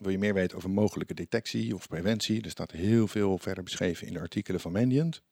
[0.00, 2.42] Wil je meer weten over mogelijke detectie of preventie?
[2.42, 5.22] Er staat heel veel verder beschreven in de artikelen van Mandiant.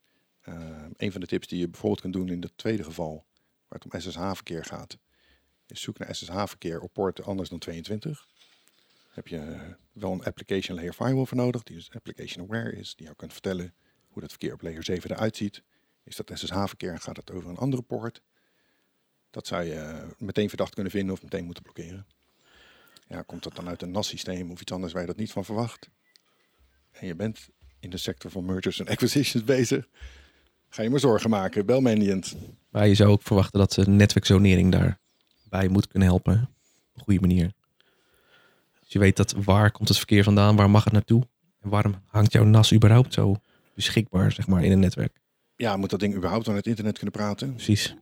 [0.48, 3.24] Uh, een van de tips die je bijvoorbeeld kunt doen in het tweede geval,
[3.68, 4.98] waar het om SSH-verkeer gaat,
[5.66, 8.26] is zoek naar SSH-verkeer op poorten anders dan 22.
[9.14, 9.60] Daar heb je eh,
[9.92, 13.30] wel een application layer firewall voor nodig, die dus application aware is, die jou kan
[13.30, 13.74] vertellen
[14.08, 15.62] hoe dat verkeer op layer 7 eruit ziet.
[16.04, 18.22] Is dat SSH-verkeer en gaat het over een andere poort?
[19.30, 22.06] Dat zou je eh, meteen verdacht kunnen vinden of meteen moeten blokkeren.
[23.08, 25.44] Ja, komt dat dan uit een NAS-systeem of iets anders waar je dat niet van
[25.44, 25.90] verwacht?
[26.90, 27.48] En je bent
[27.80, 29.88] in de sector van mergers en acquisitions bezig.
[30.68, 31.66] Ga je maar zorgen maken.
[31.66, 32.36] Bel Mandiant.
[32.70, 36.34] Maar je zou ook verwachten dat ze netwerkzonering daarbij moet kunnen helpen.
[36.92, 37.52] Op een goede manier.
[38.80, 41.22] Dus je weet dat waar komt het verkeer vandaan, waar mag het naartoe?
[41.60, 43.36] En waarom hangt jouw NAS überhaupt zo
[43.74, 45.20] beschikbaar, zeg maar, in een netwerk?
[45.56, 47.54] Ja, moet dat ding überhaupt aan het internet kunnen praten?
[47.54, 47.94] Precies.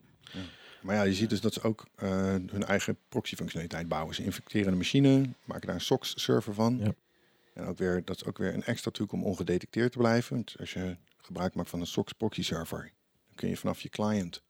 [0.82, 4.14] Maar ja, je ziet dus dat ze ook eh, hun eigen proxy-functionaliteit bouwen.
[4.14, 6.78] Ze infecteren een machine, maken daar een SOX-server van.
[6.78, 6.94] Ja.
[7.54, 10.34] En ook weer, dat is ook weer een extra truc om ongedetecteerd te blijven.
[10.36, 12.78] Want als je gebruik maakt van een SOX proxy-server,
[13.26, 14.42] dan kun je vanaf je client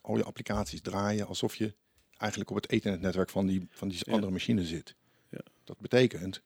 [0.00, 1.74] al je applicaties draaien alsof je
[2.16, 4.12] eigenlijk op het ethernetnetwerk van die, van die Ja.
[4.12, 4.94] andere machine zit.
[5.30, 5.40] Ja.
[5.64, 6.40] Dat betekent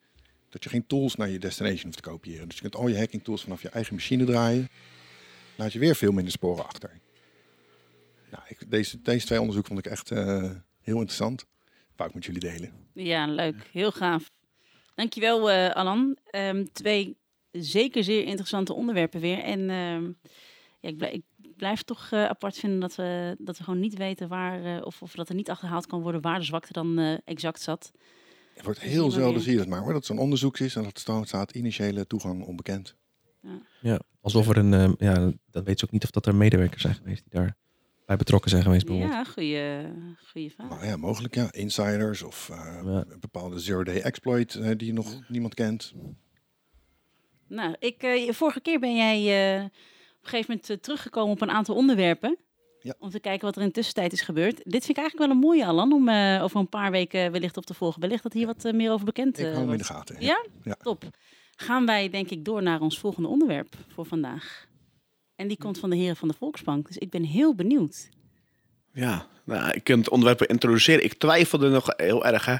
[0.48, 2.46] dat je geen tools naar je destination hoeft te kopiëren.
[2.46, 4.68] Dus je kunt al je hacking tools vanaf je eigen machine draaien.
[5.56, 7.00] Laat je weer veel minder sporen achter.
[8.32, 11.44] Ja, ik, deze, deze twee onderzoeken vond ik echt eh, heel interessant.
[11.96, 12.72] Wou ik met jullie delen.
[12.92, 13.68] Ja, leuk.
[13.72, 14.30] Heel gaaf.
[14.94, 16.16] Dankjewel, eh Alan.
[16.24, 17.16] Ehm, twee
[17.50, 19.38] zeker zeer interessante onderwerpen weer.
[19.38, 20.04] En ehm,
[20.80, 21.24] ja, ik, blijf, ik
[21.56, 25.02] blijf toch eh, apart vinden dat we, dat we gewoon niet weten waar, eh, of,
[25.02, 27.92] of dat er niet achterhaald kan worden waar de zwakte dan eh, exact zat.
[28.54, 29.92] Het wordt Dat heel zelden zie je dat maar hoor.
[29.92, 32.96] Dat zo'n onderzoek is en dat er staat initiële toegang onbekend.
[33.80, 36.82] Ja, alsof er een, eh, ja, dan weet ze ook niet of dat er medewerkers
[36.82, 37.56] zijn geweest die daar
[38.06, 39.14] bij betrokken zijn geweest bijvoorbeeld.
[39.26, 39.92] Ja, goede,
[40.32, 40.68] goede vraag.
[40.68, 41.52] Maar ja, mogelijk ja.
[41.52, 43.04] Insiders of eh, Ja.
[43.08, 45.92] een bepaalde zero-day exploit eh, die nog niemand kent.
[47.48, 49.18] Nou, ik, eh, vorige keer ben jij
[49.56, 49.70] eh, op
[50.22, 52.36] een gegeven moment teruggekomen op een aantal onderwerpen.
[52.80, 52.94] Ja.
[52.98, 54.54] Om te kijken wat er in de tussentijd is gebeurd.
[54.56, 57.56] Dit vind ik eigenlijk wel een mooie, Alan, om eh, over een paar weken wellicht
[57.56, 58.00] op te volgen.
[58.00, 60.16] Wellicht dat hier wat meer over bekend Ik eh, hou hem in de gaten.
[60.18, 60.44] Ja?
[60.62, 60.74] Ja.
[60.74, 61.04] Top.
[61.56, 64.66] Gaan wij denk ik door naar ons volgende onderwerp voor vandaag.
[65.36, 66.86] En die komt van de heren van de Volksbank.
[66.86, 68.08] Dus ik ben heel benieuwd.
[68.92, 71.04] Ja, nou, je kunt het onderwerp introduceren.
[71.04, 72.44] Ik twijfelde nog heel erg.
[72.44, 72.56] Hè?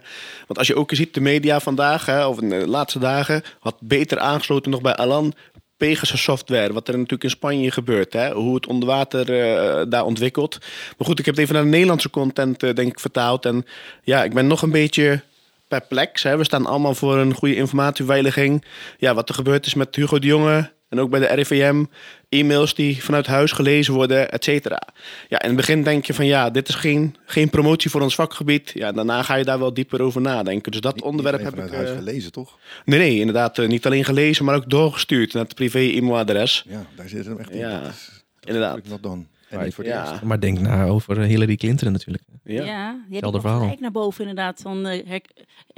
[0.46, 3.76] Want als je ook ziet, de media vandaag, hè, of in de laatste dagen, had
[3.80, 5.34] beter aangesloten nog bij Alan.
[5.76, 8.12] Pegasus software, wat er natuurlijk in Spanje gebeurt.
[8.12, 8.32] Hè?
[8.32, 10.58] Hoe het onder water eh, daar ontwikkelt.
[10.98, 13.44] Maar goed, ik heb het even naar de Nederlandse content, eh, denk ik, vertaald.
[13.44, 13.66] En
[14.02, 15.22] ja, ik ben nog een beetje
[15.68, 16.22] perplex.
[16.22, 16.36] Hè?
[16.36, 18.64] We staan allemaal voor een goede informatiebeveiliging.
[18.98, 20.72] Ja, wat er gebeurd is met Hugo de Jonge.
[20.92, 21.84] En ook bij de RIVM,
[22.28, 24.80] e-mails die vanuit huis gelezen worden, et cetera.
[25.28, 28.14] Ja, in het begin denk je van ja, dit is geen, geen promotie voor ons
[28.14, 28.70] vakgebied.
[28.74, 30.72] Ja, daarna ga je daar wel dieper over nadenken.
[30.72, 31.70] Dus dat Niet- onderwerp niet heb alleen ik...
[31.72, 32.58] vanuit huis eh, gelezen, toch?
[32.84, 33.58] nee, nee, inderdaad.
[33.58, 36.64] eh, niet alleen gelezen, maar ook doorgestuurd naar het privé e-mailadres.
[36.68, 37.58] Ja, daar zit hem echt in.
[37.58, 39.02] Ja, Dat is- dat inderdaad.
[39.02, 39.26] dan.
[39.48, 40.36] En Maar voor ja.
[40.38, 42.24] denk na over Hillary Clinton natuurlijk.
[42.44, 42.96] Ja, Ja.
[43.08, 44.60] die heb gelijk naar boven inderdaad.
[44.62, 45.20] Van, eh, her-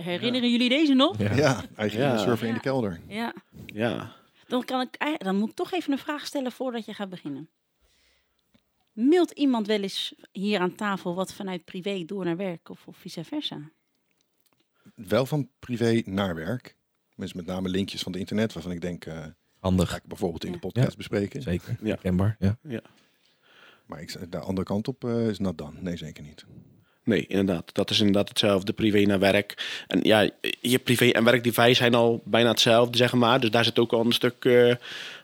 [0.07, 1.18] herinneren jullie deze nog?
[1.18, 1.35] Ja.
[1.35, 2.16] Ja, eigen Ja.
[2.18, 3.00] server in de kelder.
[3.09, 3.33] Ja.
[3.66, 4.12] ja.
[4.46, 7.48] Dan, kan ik, dan moet ik toch even een vraag stellen voordat je gaat beginnen.
[8.92, 12.96] Mailt iemand wel eens hier aan tafel wat vanuit privé door naar werk of, of
[12.96, 13.70] vice versa?
[14.94, 16.76] Wel van privé naar werk.
[17.16, 19.96] Dus met name linkjes van het internet, waarvan ik denk, eh ga Handig.
[19.96, 20.68] ik bijvoorbeeld in de Ja.
[20.68, 21.42] podcast bespreken.
[21.42, 21.76] Zeker.
[21.80, 21.88] Ja.
[21.88, 22.37] Herkenbaar.
[22.38, 22.83] Ja.
[23.87, 25.80] Maar ik, de andere kant op eh, is not done.
[25.80, 26.44] Nee, zeker niet.
[27.05, 27.75] Nee, inderdaad.
[27.75, 29.83] Dat is inderdaad hetzelfde, privé naar werk.
[29.87, 30.29] En ja,
[30.61, 33.40] je privé en werkdevice zijn al bijna hetzelfde, zeg maar.
[33.40, 34.75] Dus daar zit ook al een stuk, eh,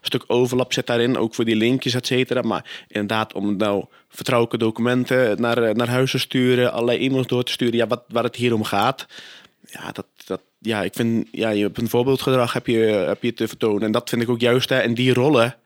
[0.01, 2.43] stuk overlap zit daarin, ook voor die linkjes, et cetera.
[2.43, 7.45] Maar inderdaad, om nou vertrouwelijke documenten naar, eh, naar huis te sturen, allerlei e-mails door
[7.45, 9.07] te sturen, ja, wat, waar het hier om gaat.
[9.67, 13.35] Ja, dat, dat, ja, ik vind, ja, je hebt een voorbeeldgedrag heb je, heb je
[13.35, 13.83] te vertonen.
[13.83, 15.57] En dat vind ik ook juist, hè, in die rollen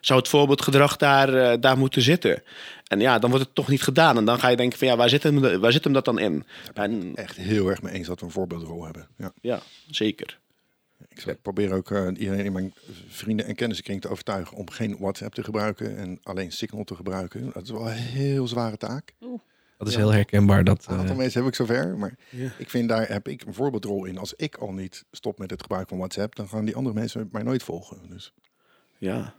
[0.00, 2.42] zou het voorbeeldgedrag daar, eh, daar moeten zitten.
[2.86, 4.16] En ja, dan wordt het toch niet gedaan.
[4.16, 6.18] En dan ga je denken van ja, waar zit hem, waar zit hem dat dan
[6.18, 6.44] in?
[6.74, 9.08] En Echt heel erg mee eens dat we een voorbeeldrol hebben.
[9.16, 9.32] Ja.
[9.40, 10.38] ja, zeker.
[11.26, 12.74] Ik probeer ook eh, iedereen in mijn
[13.08, 17.50] vrienden en kennissenkring te overtuigen om geen WhatsApp te gebruiken en alleen Signal te gebruiken.
[17.52, 19.14] Dat is wel een heel zware taak.
[19.78, 19.98] Dat is Ja.
[19.98, 20.64] heel herkenbaar.
[20.64, 22.14] Dat, Een aantal eh, mensen heb ik zover, maar
[22.58, 24.18] ik vind daar heb ik een voorbeeldrol in.
[24.18, 27.28] Als ik al niet stop met het gebruik van WhatsApp, dan gaan die andere mensen
[27.32, 27.98] mij nooit volgen.
[28.08, 28.32] Dus
[28.98, 29.34] Ja.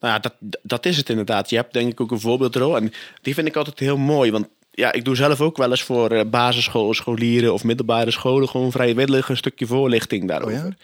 [0.00, 1.50] Nou ja, dat, dat is het inderdaad.
[1.50, 2.76] Je hebt denk ik ook een voorbeeldrol.
[2.76, 4.30] En die vind ik altijd heel mooi.
[4.30, 8.48] Want ja, ik doe zelf ook wel eens voor eh, basisschool, scholieren of middelbare scholen
[8.48, 10.58] gewoon vrijwillig een stukje voorlichting daarover.
[10.58, 10.76] Oh ja?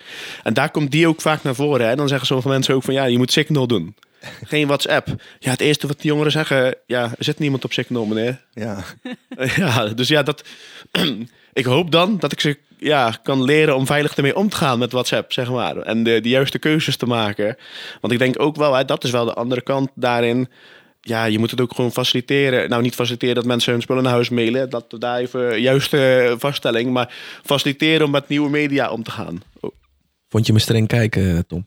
[0.42, 1.88] En daar komt die ook vaak naar voren.
[1.88, 1.96] Hè?
[1.96, 3.94] Dan zeggen sommige mensen ook van ja, je moet Signal doen.
[4.44, 5.08] Geen WhatsApp.
[5.38, 8.44] Ja, het eerste wat die jongeren zeggen, ja, er zit niemand op Signal, meneer.
[8.52, 8.84] ja,
[9.56, 10.44] Ja, dus ja, dat.
[11.52, 14.78] ik hoop dan dat ik ze ja, kan leren om veilig ermee om te gaan
[14.78, 15.76] met WhatsApp, zeg maar.
[15.76, 17.56] En de, de juiste keuzes te maken.
[18.00, 20.48] Want ik denk ook wel, hè, dat is wel de andere kant daarin.
[21.00, 22.68] Ja, je moet het ook gewoon faciliteren.
[22.68, 24.70] Nou, niet faciliteren dat mensen hun spullen naar huis mailen.
[24.70, 26.92] Dat daar even juiste vaststelling.
[26.92, 29.42] Maar faciliteren om met nieuwe media om te gaan.
[29.60, 29.70] Oh,
[30.28, 31.66] Vond je me streng kijken, Tom?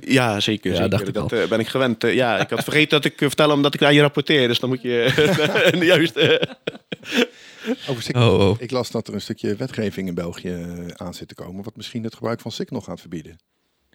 [0.00, 0.70] Ja, zeker.
[0.70, 0.90] Ja, zeker.
[0.90, 1.38] dacht ik dat al.
[1.38, 2.04] eh, ben ik gewend.
[2.04, 4.48] Eh, ja, ik had vergeten dat ik uh, vertellen omdat ik naar je rapporteer.
[4.48, 5.12] Dus dan moet je
[5.78, 6.48] de juiste.
[7.88, 8.34] over Signal.
[8.34, 8.56] Oh, oh.
[8.60, 11.76] Ik las dat er een stukje wetgeving in België eh, aan zit te komen, wat
[11.76, 13.38] misschien het gebruik van Signal gaat verbieden.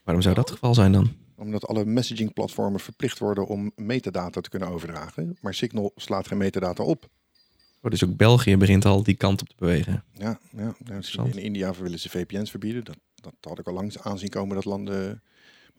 [0.03, 1.15] Waarom zou dat het geval zijn dan?
[1.35, 5.37] Omdat alle messaging-platformen verplicht worden om metadata te kunnen overdragen.
[5.41, 7.07] Maar Signal slaat geen metadata op.
[7.81, 10.03] Oh, dus ook België begint al die kant op te bewegen.
[10.13, 10.75] Ja, ja.
[10.79, 11.35] Interessant.
[11.35, 12.83] in India willen ze VPN's verbieden.
[12.83, 15.21] Dat, dat had ik al lang aanzien komen dat landen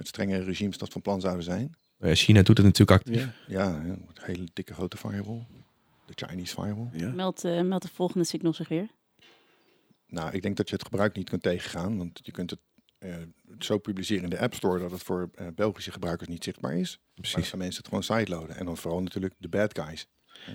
[0.00, 1.74] met strenge regimes dat van plan zouden zijn.
[2.00, 3.28] China doet het natuurlijk actief.
[3.46, 5.46] Ja, Ja, hele dikke grote firewall.
[6.06, 6.88] De Chinese firewall.
[6.92, 7.10] ja.
[7.10, 8.88] Meld, eh, meld de volgende signal zich weer.
[10.06, 11.98] Nou, ik denk dat je het gebruik niet kunt tegengaan.
[11.98, 12.60] Want je kunt het
[12.98, 13.14] eh,
[13.58, 16.90] zo publiceren in de App Store dat het voor eh, Belgische gebruikers niet zichtbaar is.
[16.90, 17.48] Maar dan Precies.
[17.50, 18.56] gaan mensen het gewoon sideloaden.
[18.56, 20.06] En dan vooral natuurlijk de bad guys.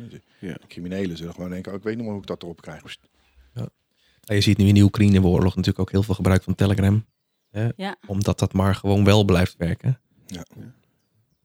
[0.10, 0.54] De, Ja.
[0.54, 2.98] de criminelen zullen gewoon denken, oh, ik weet nog hoe ik dat erop krijg.
[3.54, 7.06] Ja, je ziet nu in de Oekraïne-oorlog natuurlijk ook heel veel gebruik van Telegram.
[7.56, 7.70] Hè?
[7.76, 7.96] Ja.
[8.08, 10.00] Omdat dat maar gewoon wel blijft werken.
[10.26, 10.46] Ja.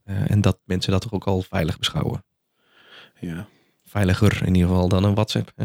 [0.05, 2.25] Eh, en dat mensen dat toch ook al veilig beschouwen.
[3.21, 3.49] ja.
[3.85, 5.53] Veiliger in ieder geval dan een WhatsApp.
[5.57, 5.65] Hè?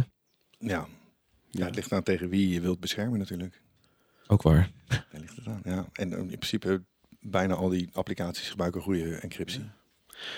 [0.58, 0.88] Ja.
[1.50, 3.62] ja, het ligt aan tegen wie je wilt beschermen natuurlijk.
[4.28, 4.72] Ook waar.
[4.88, 5.62] Daar ligt het aan.
[5.64, 5.86] Ja.
[5.94, 6.84] En in principe
[7.20, 9.70] bijna al die applicaties gebruiken goede encryptie.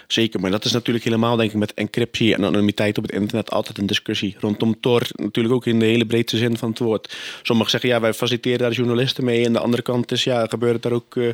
[0.08, 3.52] Zeker, maar dat is natuurlijk helemaal, denk ik, met encryptie en anonimiteit op het internet
[3.52, 4.36] altijd een discussie.
[4.40, 7.18] Rondom Tor, natuurlijk ook in de hele breedste zin van het woord.
[7.42, 9.46] Sommigen zeggen, ja, wij faciliteren daar journalisten mee.
[9.46, 11.30] En de andere kant is, ja, gebeuren daar ook eh,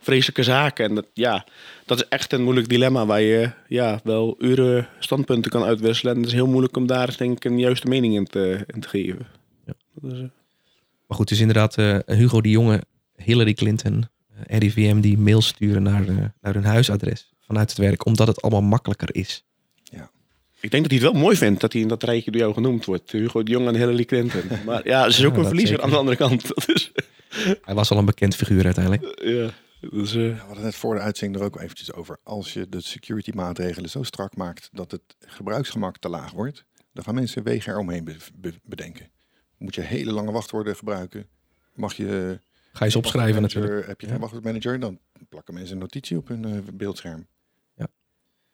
[0.00, 0.84] vreselijke zaken.
[0.84, 1.46] En dat, ja,
[1.86, 6.12] dat is echt een moeilijk dilemma waar je ja, wel uren standpunten kan uitwisselen.
[6.12, 8.80] En het is heel moeilijk om daar, denk ik, een juiste mening in te, in
[8.80, 9.26] te geven.
[9.66, 9.72] Ja.
[9.94, 10.24] Dat is, eh,
[11.06, 12.82] Maar goed, het is inderdaad eh, Hugo de Jonge,
[13.16, 14.08] Hillary Clinton,
[14.46, 18.06] RIVM die mails sturen naar, naar hun huisadres vanuit het werk.
[18.06, 19.44] Omdat het allemaal makkelijker is.
[20.60, 22.52] ik denk dat hij het wel mooi vindt dat hij in dat rijtje door jou
[22.54, 23.12] genoemd wordt.
[23.12, 24.42] Hugo de Jong en Hillary Clinton.
[24.66, 25.84] Maar ja, ze is ook Ja, een verliezer zeker.
[25.84, 26.48] aan de andere kant.
[26.48, 26.92] Dat is,
[27.64, 29.20] Hij was al een bekend figuur uiteindelijk.
[29.22, 29.50] ja,
[29.90, 32.18] dus, eh, Ja, we hadden net voor de uitzending er ook eventjes over.
[32.22, 37.04] Als je de security maatregelen zo strak maakt dat het gebruiksgemak te laag wordt, dan
[37.04, 39.10] gaan mensen wegen eromheen be- be- bedenken.
[39.58, 41.26] Moet je hele lange wachtwoorden gebruiken?
[41.74, 42.40] Mag je
[42.72, 43.86] Ga je ze opschrijven natuurlijk.
[43.86, 44.12] Heb je Ja.
[44.12, 47.26] geen wachtwoordmanager, dan plakken mensen een notitie op hun eh, beeldscherm.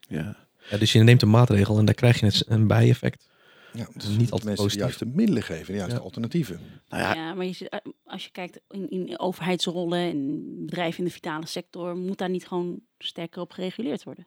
[0.07, 0.35] Ja.
[0.69, 3.29] Ja, dus je neemt een maatregel en daar krijg je een bijeffect.
[3.73, 4.71] Ja, dus Niet niet altijd mensen positief.
[4.71, 6.03] de juiste middelen geven, de juiste Ja.
[6.03, 6.59] alternatieven.
[6.89, 10.99] Nou ja, Ja, maar je, zit- eh, als je kijkt in, in overheidsrollen en bedrijven
[10.99, 14.25] in de vitale sector, moet daar niet gewoon sterker op gereguleerd worden?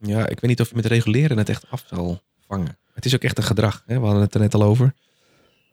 [0.00, 2.78] Ja, ik weet niet of je met reguleren het echt af zal vangen.
[2.92, 3.82] Het is ook echt een gedrag.
[3.86, 3.98] Hè?
[3.98, 4.94] We hadden het er net al over.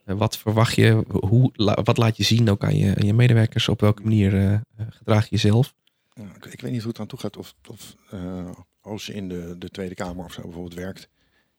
[0.04, 1.04] Eh, Wat verwacht je?
[1.08, 1.50] Hoe,
[1.84, 3.68] wat laat je zien ook aan je, aan je medewerkers?
[3.68, 5.74] Op welke manier eh, eh, gedraag je jezelf?
[6.14, 7.36] Ja, ik, ik weet niet hoe het aan toe gaat.
[7.36, 8.50] Of, of eh,
[8.80, 11.08] als je in de, de Tweede Kamer of zo bijvoorbeeld werkt,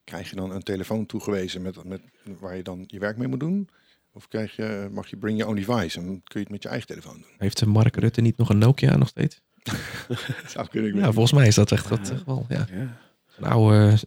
[0.03, 2.01] krijg je dan een telefoon toegewezen met, met,
[2.39, 3.69] waar je dan je werk mee moet doen?
[4.11, 6.63] Of krijg je, mag je bring your own device en dan kun je het met
[6.63, 7.31] je eigen telefoon doen?
[7.37, 9.41] Heeft Mark Rutte niet nog een Nokia nog steeds?
[10.53, 12.45] Zou kunnen, ik Ja, volgens mij is dat echt wat eh, geval.
[12.49, 12.67] Ja.
[12.71, 12.97] Ja.
[13.37, 13.97] Een oude eh,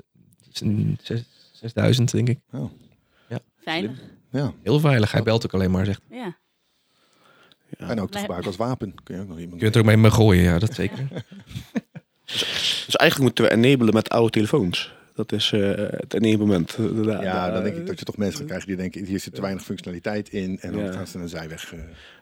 [0.61, 2.39] een zes- 6000 denk ik.
[2.53, 2.71] Oh,
[3.61, 4.01] Veilig.
[4.31, 4.53] ja.
[4.63, 5.13] Heel veilig.
[5.13, 5.85] Hij belt ook alleen maar.
[5.85, 6.03] Zegt.
[6.11, 6.37] Ja.
[7.77, 8.95] En ook te gebruiken als wapen.
[9.03, 9.61] Kun je ook nog Je iemand.
[9.61, 10.43] kunt er ook mee mee gooien.
[10.43, 10.99] Ja, dat zeker.
[12.87, 14.95] Dus eigenlijk moeten we enablen met oude telefoons.
[15.15, 16.77] Dat is eh, het enablement.
[16.77, 19.21] Da- Ja, da- dan denk ik dat je toch mensen gaat krijgen die denken, hier
[19.21, 20.59] zit te weinig functionaliteit in.
[20.61, 20.93] En dan Ja.
[20.93, 21.73] gaan ze een zijweg.
[21.75, 21.79] eh,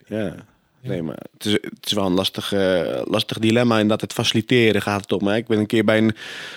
[0.06, 0.34] Ja.
[0.80, 4.12] Nee, maar het is, het is wel een lastig, eh, lastig dilemma in dat het
[4.12, 5.28] faciliteren gaat het om.
[5.28, 6.14] Ik ben een keer bij een,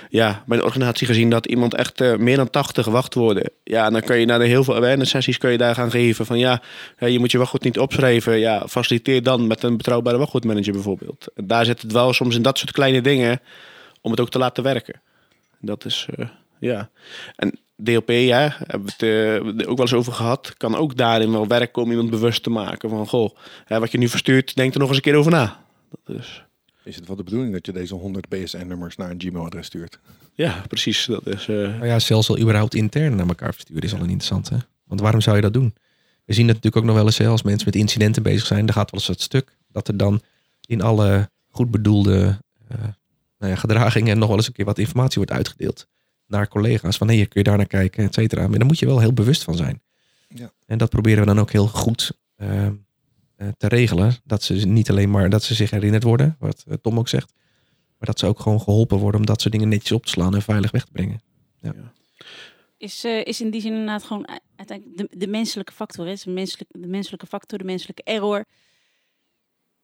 [0.09, 3.51] ja, bij een organisatie gezien dat iemand echt eh, meer dan 80 wachtwoorden.
[3.63, 5.91] Ja, en dan kan je naar de heel veel awareness sessies kan je daar gaan
[5.91, 6.61] geven van ja,
[6.97, 8.39] je moet je wachtwoord niet opschrijven.
[8.39, 11.27] Ja, faciliteer dan met een betrouwbare wachtwoordmanager bijvoorbeeld.
[11.35, 13.41] En daar zit het wel soms in dat soort kleine dingen
[14.01, 15.01] om het ook te laten werken.
[15.59, 16.27] Dat is, eh,
[16.59, 16.89] ja.
[17.35, 21.31] En DLP, ja, hebben we het eh, ook wel eens over gehad, kan ook daarin
[21.31, 24.73] wel werken om iemand bewust te maken van, goh, hè, wat je nu verstuurt, denk
[24.73, 25.65] er nog eens een keer over na.
[25.89, 26.43] Dat is,
[26.83, 29.99] Is het wel de bedoeling dat je deze 100 BSN-nummers naar een Gmail-adres stuurt?
[30.33, 31.05] ja, precies.
[31.05, 34.09] Dat is, eh, Nou ja, zelfs al überhaupt intern naar elkaar versturen is al een
[34.09, 34.65] interessante.
[34.83, 35.73] Want waarom zou je dat doen?
[36.25, 38.65] We zien het natuurlijk ook nog wel eens hè, als mensen met incidenten bezig zijn.
[38.65, 40.21] Dan gaat wel eens het stuk dat er dan
[40.65, 42.77] in alle goed bedoelde eh,
[43.37, 45.87] nou ja, gedragingen nog wel eens een keer wat informatie wordt uitgedeeld
[46.29, 46.97] naar collega's.
[46.97, 48.47] Van hé, hey, kun je daar naar kijken, et cetera.
[48.47, 49.81] Maar daar moet je wel heel bewust van zijn.
[50.27, 50.51] Ja.
[50.65, 52.73] En dat proberen we dan ook heel goed eh, eh,
[53.57, 54.15] te regelen.
[54.23, 57.33] Dat ze niet alleen maar dat ze zich herinnerd worden, wat eh, Tom ook zegt.
[57.97, 60.35] Maar dat ze ook gewoon geholpen worden om dat soort dingen netjes op te slaan
[60.35, 61.21] en veilig weg te brengen.
[62.77, 66.05] Is, eh, is in die zin inderdaad gewoon uiteindelijk de, de menselijke factor.
[66.05, 66.11] Hè?
[66.11, 68.45] Is een menselijk, de menselijke factor, de menselijke error.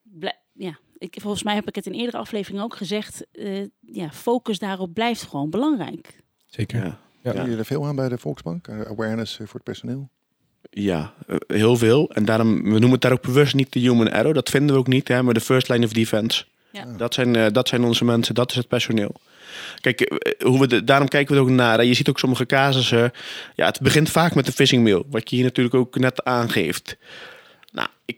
[0.01, 3.25] Blij- ja, ik, volgens mij heb ik het in eerdere afleveringen ook gezegd.
[3.31, 6.23] eh, ja, focus daarop blijft gewoon belangrijk.
[6.55, 6.85] Zeker.
[6.85, 6.99] ja.
[7.21, 7.31] Ja.
[7.31, 8.67] Doen jullie er veel aan bij de Volksbank?
[8.67, 10.09] Eh, awareness eh, voor het personeel?
[10.69, 12.09] Ja, eh, heel veel.
[12.13, 14.33] En daarom, we noemen het daar ook bewust niet de human error.
[14.33, 16.45] Dat vinden we ook niet, hè, maar de first line of defense.
[16.71, 16.81] Ja.
[16.81, 16.97] Ah.
[16.97, 19.15] Dat, zijn, eh, dat zijn onze mensen, dat is het personeel.
[19.81, 21.77] Kijk, hoe we de, daarom kijken we er ook naar.
[21.77, 21.83] hè.
[21.83, 23.11] Je ziet ook sommige casussen.
[23.55, 26.97] Ja, het begint vaak met een phishing mail, wat je hier natuurlijk ook net aangeeft.
[27.75, 28.17] Nou, ik,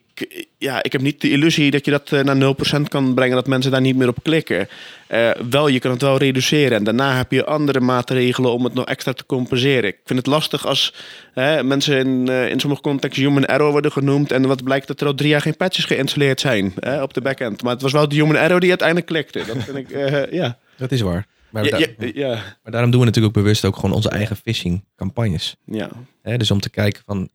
[0.57, 3.47] ja, ik heb niet de illusie dat je dat eh, naar 0% kan brengen, dat
[3.47, 4.67] mensen daar niet meer op klikken.
[5.07, 6.77] Eh, wel, je kan het wel reduceren.
[6.77, 9.89] En daarna heb je andere maatregelen om het nog extra te compenseren.
[9.89, 10.93] Ik vind het lastig als
[11.33, 14.31] hè, mensen in, eh, in sommige contexten human error worden genoemd.
[14.31, 17.21] En wat blijkt dat er al drie jaar geen patches geïnstalleerd zijn hè, op de
[17.21, 17.63] backend.
[17.63, 19.43] Maar het was wel de human error die uiteindelijk klikte.
[19.53, 19.89] Dat vind ik,
[20.31, 20.57] ja.
[20.77, 21.25] Dat is waar.
[21.49, 22.29] Maar, Ja, da- ja, ja,
[22.63, 25.55] maar daarom doen we natuurlijk ook bewust ook gewoon onze eigen phishing campagnes.
[25.65, 25.89] ja.
[26.37, 27.29] Dus om te kijken van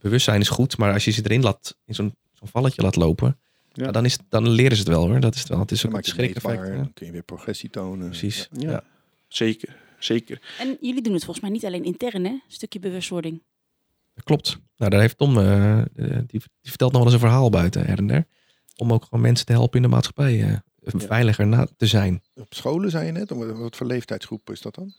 [0.00, 3.38] bewustzijn is goed, maar als je ze erin laat, in zo'n zo'n valletje laat lopen,
[3.72, 3.90] Ja.
[3.90, 5.20] dan, is, het- dan leren ze het wel hoor.
[5.20, 5.58] Dat is het wel.
[5.58, 6.66] Het is ook een schrikeffect.
[6.66, 8.08] dan kun je weer progressie tonen.
[8.08, 8.48] Precies.
[8.52, 8.70] Ja.
[8.70, 8.82] Ja.
[9.28, 10.40] Zeker, zeker.
[10.58, 12.30] En jullie doen het volgens mij niet alleen intern, hè?
[12.30, 13.42] Een stukje bewustwording.
[14.14, 14.58] Dat klopt.
[14.76, 17.86] Nou, daar heeft Tom, eh, eh, die, die vertelt nog wel eens een verhaal buiten
[17.86, 18.26] her en der.
[18.76, 20.56] Om ook gewoon mensen te helpen in de maatschappij eh,
[20.96, 22.22] veiliger na te zijn.
[22.34, 24.92] Op scholen zei je net, wat wat voor leeftijdsgroep is dat dan?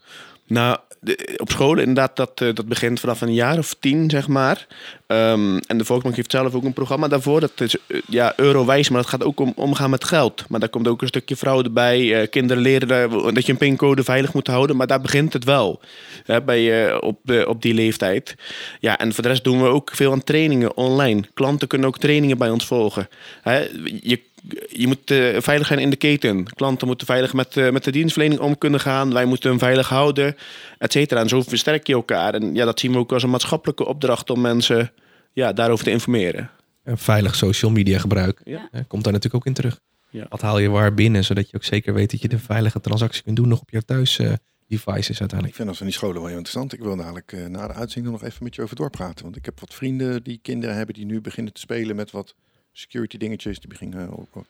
[0.48, 4.28] Nou, de- op scholen inderdaad, dat, eh, dat begint vanaf een jaar of tien, zeg
[4.28, 4.68] maar.
[5.08, 7.40] Ehm, en de Volksbank heeft zelf ook een programma daarvoor.
[7.40, 10.46] Dat is eh, ja, eurowijs, maar dat gaat ook om omgaan met geld.
[10.50, 12.22] Maar daar komt ook een stukje fraude bij.
[12.22, 12.88] Eh, kinderen leren
[13.34, 14.76] dat je een pincode veilig moet houden.
[14.76, 15.82] Maar daar begint het wel,
[16.26, 18.36] hè, bij, eh, op, de, op die leeftijd.
[18.80, 21.24] Ja, en voor de rest doen we ook veel aan trainingen online.
[21.34, 23.08] Klanten kunnen ook trainingen bij ons volgen.
[23.42, 23.60] Hè,
[24.02, 24.22] je
[24.70, 26.44] je moet eh, veilig zijn in de keten.
[26.54, 29.14] Klanten moeten veilig met, eh, met de dienstverlening om kunnen gaan.
[29.14, 30.36] Wij moeten hem veilig houden,
[30.78, 31.20] et cetera.
[31.22, 32.34] En zo versterk je elkaar.
[32.34, 34.92] En ja, dat zien we ook als een maatschappelijke opdracht om mensen
[35.34, 36.50] ja, daarover te informeren.
[36.84, 38.68] En veilig social media gebruik Ja.
[38.72, 39.80] hè, komt daar natuurlijk ook in terug.
[40.10, 40.26] Ja.
[40.30, 43.24] Wat haal je waar binnen, zodat je ook zeker weet dat je de veilige transactie
[43.24, 44.34] kunt doen nog op je thuis eh,
[44.68, 45.48] devices uiteindelijk.
[45.48, 46.74] Ik vind dat van die scholen wel heel interessant.
[46.74, 49.24] Ik wil dadelijk na de uitzending nog even met je over doorpraten.
[49.24, 52.36] Want ik heb wat vrienden die kinderen hebben die nu beginnen te spelen met wat
[52.72, 53.60] security dingetjes.
[53.60, 54.46] Die beginnen eh, ook, ook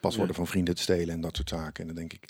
[0.00, 1.80] paswoorden van vrienden te stelen en dat soort zaken.
[1.80, 2.28] En dan denk ik,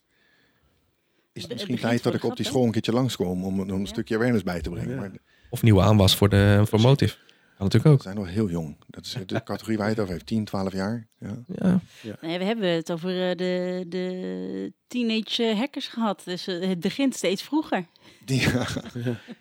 [1.33, 3.79] is het misschien tijd dat ik op die school een keertje langskom om, om een
[3.81, 3.85] Ja.
[3.87, 4.94] stukje awareness bij te brengen.
[4.94, 5.01] Ja.
[5.01, 5.11] Maar
[5.51, 7.16] Of nieuwe aanwas voor, de, voor Motive.
[7.57, 8.03] Kan natuurlijk ook.
[8.03, 8.77] ze zijn nog heel jong.
[8.87, 11.07] Dat is de categorie waar je het over heeft, 10, 12 jaar.
[11.18, 11.44] Ja.
[11.46, 11.81] Ja.
[12.20, 16.22] Nee, we hebben het over eh, de, de teenage eh, hackers gehad.
[16.24, 17.87] Dus eh, het begint steeds vroeger.
[18.24, 18.40] Die,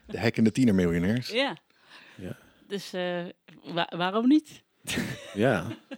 [0.07, 1.29] de hackende tienermiljonairs.
[1.29, 1.57] Ja.
[2.15, 2.37] Ja.
[2.67, 3.25] Dus eh,
[3.73, 4.63] wa- waarom niet?
[5.35, 5.71] Ja.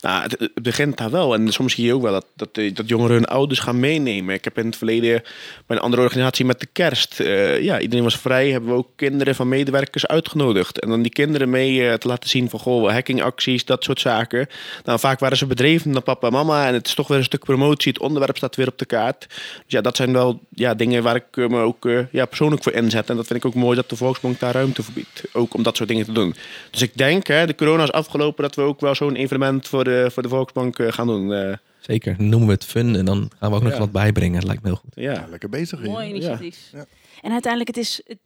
[0.00, 1.34] Nou, het, begint daar wel.
[1.34, 4.34] En soms zie je ook wel dat, dat, dat jongeren hun ouders gaan meenemen.
[4.34, 5.22] Ik heb in het verleden
[5.66, 7.20] bij een andere organisatie met de kerst.
[7.20, 8.50] eh, ja, iedereen was vrij.
[8.50, 10.80] Hebben we ook kinderen van medewerkers uitgenodigd.
[10.80, 14.46] En dan die kinderen mee eh, te laten zien van goh, hackingacties, dat soort zaken.
[14.84, 16.66] Nou, vaak waren ze bedreven dan papa en mama.
[16.66, 17.92] En het is toch weer een stuk promotie.
[17.92, 19.26] Het onderwerp staat weer op de kaart.
[19.28, 22.72] Dus ja, dat zijn wel ja, dingen waar ik eh, me ook ja, persoonlijk voor
[22.72, 23.10] inzet.
[23.10, 25.22] En dat vind ik ook mooi dat de Volksbank daar ruimte voor biedt.
[25.32, 26.34] Ook om dat soort dingen te doen.
[26.70, 29.87] Dus ik denk, hè, de corona is afgelopen, dat we ook wel zo'n evenement voor
[29.88, 31.32] de, voor de Volksbank eh, gaan doen.
[31.32, 33.78] Eh, Zeker, noemen we het fun en dan gaan we ook nog Ja.
[33.78, 34.34] wat bijbrengen.
[34.34, 34.92] Dat lijkt me heel goed.
[34.94, 35.12] ja.
[35.12, 35.80] Ja, lekker bezig.
[35.80, 35.90] hier.
[35.90, 36.68] Mooi initiatief.
[36.72, 36.86] Ja.
[37.22, 38.18] En uiteindelijk, het is, het-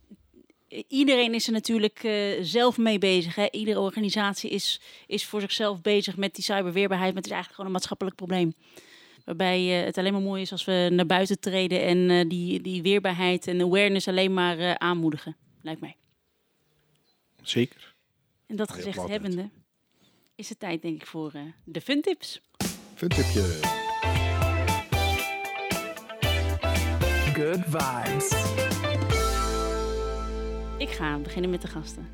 [0.88, 3.34] iedereen is er natuurlijk eh, zelf mee bezig.
[3.34, 3.46] Hè?
[3.50, 7.08] Iedere organisatie is, is voor zichzelf bezig met die cyberweerbaarheid.
[7.14, 8.54] Maar het is eigenlijk gewoon een maatschappelijk probleem.
[9.24, 12.60] Waarbij eh, het alleen maar mooi is als we naar buiten treden en eh, die,
[12.60, 15.36] die weerbaarheid en awareness alleen maar eh, aanmoedigen.
[15.62, 15.96] Lijkt mij.
[17.42, 17.94] Zeker.
[18.46, 19.48] En dat gezegd hebbende,
[20.42, 22.40] is het tijd denk ik voor eh, de fun tips.
[22.94, 23.42] Funtipje.
[27.34, 28.30] Good vibes.
[30.78, 32.08] Ik ga beginnen met de gasten.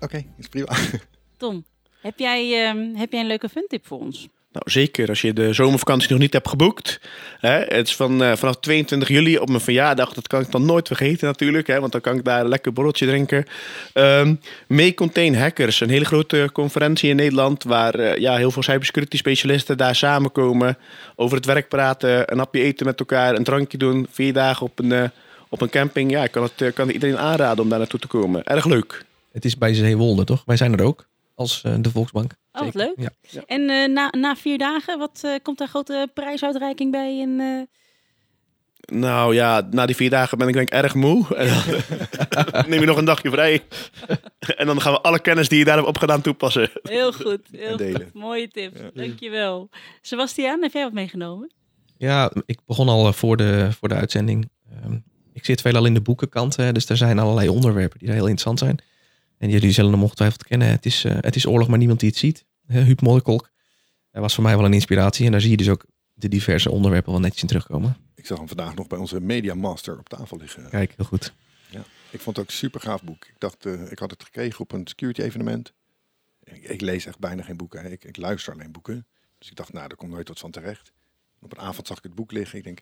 [0.00, 0.76] Oké, is prima.
[1.36, 1.64] Tom,
[2.00, 4.28] heb jij, ehm, heb jij een leuke fun tip voor ons?
[4.52, 7.00] Nou, zeker als je de zomervakantie nog niet hebt geboekt.
[7.38, 10.12] Hè, het is van, eh, vanaf 22 juli op mijn verjaardag.
[10.12, 11.66] Dat kan ik dan nooit vergeten natuurlijk.
[11.66, 13.46] Hè, want dan kan ik daar een lekker borreltje drinken.
[14.66, 15.80] May Contain Hackers.
[15.80, 17.64] Een hele grote conferentie in Nederland.
[17.64, 20.78] Waar eh, ja, heel veel cybersecurity specialisten daar samenkomen.
[21.16, 22.32] Over het werk praten.
[22.32, 23.34] Een hapje eten met elkaar.
[23.34, 24.06] Een drankje doen.
[24.10, 25.04] Vier dagen op een, eh,
[25.48, 26.10] op een camping.
[26.10, 28.44] Ja, ik kan het kan iedereen aanraden om daar naartoe te komen.
[28.44, 29.04] Erg leuk.
[29.32, 30.42] Het is bij Zeewolde, toch?
[30.46, 31.06] Wij zijn er ook,
[31.42, 32.32] als eh, de Volksbank.
[32.52, 32.92] Oh, wat Zeker.
[32.96, 33.10] leuk.
[33.20, 33.42] Ja.
[33.46, 37.20] En eh, na, na vier dagen, wat eh, komt daar grote prijsuitreiking bij?
[37.38, 37.62] Eh,
[38.98, 41.26] Nou ja, na die vier dagen ben ik denk ik erg moe.
[41.36, 43.62] En dan neem je nog een dagje vrij.
[44.60, 46.70] en dan gaan we alle kennis die je daar hebt opgedaan toepassen.
[46.82, 48.12] heel goed, heel goed.
[48.14, 48.90] Mooie tip.
[48.94, 49.68] Dankjewel.
[50.00, 51.52] Sebastiaan, heb jij wat meegenomen?
[51.96, 54.50] Ja, ik begon al voor de, voor de uitzending.
[54.70, 54.98] Ehm,
[55.32, 58.58] ik zit veelal in de boekenkant, hè, dus er zijn allerlei onderwerpen die heel interessant
[58.58, 58.78] zijn.
[59.42, 60.68] En jullie zullen hem ongetwijfeld kennen.
[60.68, 62.44] Het is, eh, het is oorlog, maar niemand die het ziet.
[62.66, 63.50] Uh, Huub Modderkolk.
[64.10, 65.26] Dat was voor mij wel een inspiratie.
[65.26, 67.96] En daar zie je dus ook de diverse onderwerpen wel netjes in terugkomen.
[68.14, 70.68] Ik zag hem vandaag nog bij onze Media Master op tafel liggen.
[70.70, 71.32] Kijk, heel goed.
[72.10, 73.24] Ik vond het ook een super gaaf boek.
[73.24, 75.72] Ik dacht, eh, ik had het gekregen op een security evenement.
[76.42, 77.92] Ik, ik lees echt bijna geen boeken.
[77.92, 79.06] Ik, ik luister alleen boeken.
[79.38, 80.92] Dus ik dacht, nou, daar komt nooit wat van terecht.
[81.40, 82.58] Op een avond zag ik het boek liggen.
[82.58, 82.80] Ik denk,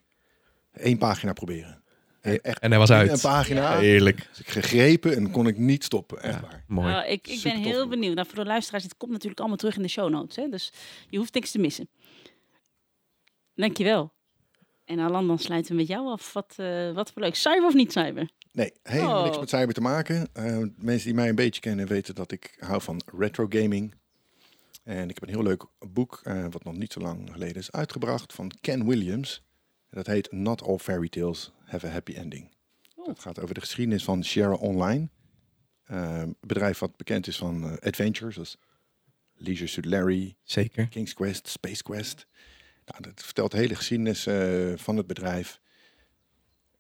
[0.73, 1.83] één pagina proberen.
[2.21, 3.11] Echt En hij was uit.
[3.13, 3.79] een pagina.
[3.79, 4.27] Heerlijk.
[4.29, 6.23] Dus ik gegrepen en kon ik niet stoppen.
[6.23, 6.65] Echt Ja, waar.
[6.67, 6.89] mooi.
[6.89, 7.91] Nou, ik, ik ben heel boek.
[7.91, 8.15] benieuwd.
[8.15, 10.37] Nou, voor de luisteraars, dit komt natuurlijk allemaal terug in de show notes.
[10.37, 10.49] Hè?
[10.49, 10.73] Dus
[11.09, 11.89] je hoeft niks te missen.
[13.55, 14.13] Dankjewel.
[14.85, 16.33] En Alan, dan sluiten we met jou af.
[16.33, 17.35] Wat, eh, wat voor leuk.
[17.35, 18.31] Cyber of niet cyber?
[18.53, 19.25] Nee, helemaal Oh.
[19.25, 20.29] niks met cyber te maken.
[20.33, 23.95] Eh, mensen die mij een beetje kennen weten dat ik hou van retro gaming.
[24.85, 27.73] En ik heb een heel leuk boek, eh, wat nog niet zo lang geleden is
[27.73, 29.43] uitgebracht, van Ken Williams.
[29.91, 32.51] Dat heet Not All Fairy Tales Have a Happy Ending.
[32.95, 33.07] Oh.
[33.07, 35.09] Dat gaat over de geschiedenis van Sierra Online.
[35.85, 38.59] Een bedrijf wat bekend is van eh, adventures, zoals
[39.35, 40.89] Leisure Suit Larry, Zeker.
[40.89, 42.27] King's Quest, Space Quest.
[42.85, 45.61] Nou, dat vertelt de hele geschiedenis eh, van het bedrijf.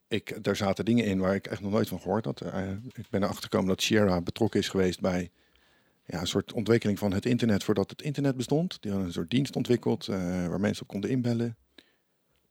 [0.08, 2.40] Ik, daar zaten dingen in waar ik echt nog nooit van gehoord had.
[2.40, 5.30] Eh, ik ben erachter gekomen dat Sierra betrokken is geweest bij
[6.04, 8.82] ja, een soort ontwikkeling van het internet voordat het internet bestond.
[8.82, 11.56] Die hadden een soort dienst ontwikkeld waar mensen op konden inbellen.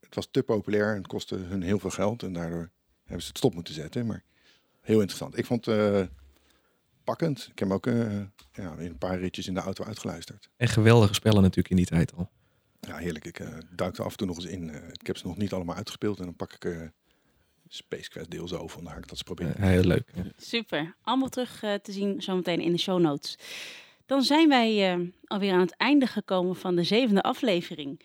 [0.10, 2.24] Het was te populair en het kostte hun heel veel geld.
[2.24, 2.70] En daardoor
[3.04, 4.06] hebben ze het stop moeten zetten.
[4.06, 4.24] Maar
[4.82, 5.38] heel interessant.
[5.38, 6.08] Ik vond het eh,
[7.04, 7.48] pakkend.
[7.52, 8.20] Ik heb hem ook eh,
[8.52, 10.50] ja, in een paar ritjes in de auto uitgeluisterd.
[10.58, 12.30] En geweldige spellen natuurlijk in die tijd al.
[12.80, 13.26] Ja, heerlijk.
[13.26, 14.70] Ik eh, duik er af en toe nog eens in.
[14.70, 16.20] Eh, ik heb ze nog niet allemaal uitgespeeld.
[16.20, 16.82] En dan pak ik eh
[17.68, 18.78] Space Quest deels over.
[18.78, 19.62] En dan ga ik dat eens proberen.
[19.62, 20.12] Heel leuk.
[20.38, 20.96] Super.
[21.02, 23.38] Allemaal terug te zien zometeen in de show notes.
[24.10, 28.02] Dan zijn wij eh, alweer aan het einde gekomen van de zevende aflevering.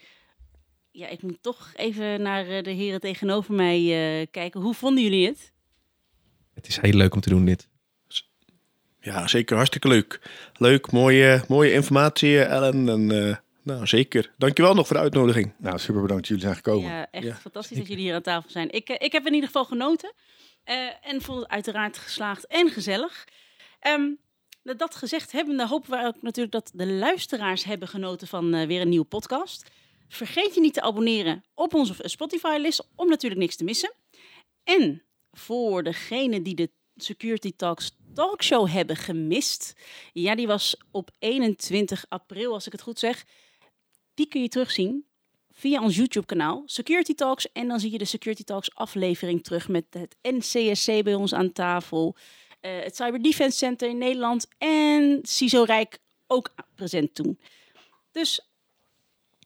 [0.97, 3.79] Ja, ik moet toch even naar eh, de heren tegenover mij
[4.21, 4.61] eh, kijken.
[4.61, 5.53] Hoe vonden jullie het?
[6.55, 7.69] Het is heel leuk om te doen dit.
[9.01, 9.55] Ja, zeker.
[9.57, 10.21] Hartstikke leuk.
[10.57, 12.89] Leuk, mooie, mooie informatie, eh, Ellen.
[12.89, 14.33] En, eh, nou, zeker.
[14.39, 15.53] Dankjewel nog voor de uitnodiging.
[15.59, 16.91] Nou, super bedankt dat jullie zijn gekomen.
[16.91, 18.71] Ja, echt Ja, fantastisch dat jullie hier aan tafel zijn.
[18.71, 20.13] Ik, ik heb in ieder geval genoten.
[20.65, 23.25] eh, en vond het uiteraard geslaagd en gezellig.
[23.81, 24.11] Ehm,
[24.63, 28.67] dat- dat gezegd hebbende hopen we ook natuurlijk dat de luisteraars hebben genoten van eh,
[28.67, 29.71] weer een nieuwe podcast.
[30.15, 33.93] Vergeet je niet te abonneren op onze Spotify-list om natuurlijk niks te missen.
[34.65, 35.03] En
[35.33, 39.73] voor degene die de Security Talks talkshow hebben gemist.
[40.13, 43.25] Ja, die was op 21 april, als ik het goed zeg.
[44.15, 45.07] Die kun je terugzien
[45.51, 47.53] via ons YouTube-kanaal Security Talks.
[47.53, 51.53] En dan zie je de Security Talks aflevering terug met het NCSC bij ons aan
[51.53, 52.17] tafel.
[52.61, 57.39] eh, het Cyber Defense Center in Nederland en CISO Rijk ook present toen.
[58.11, 58.54] Dus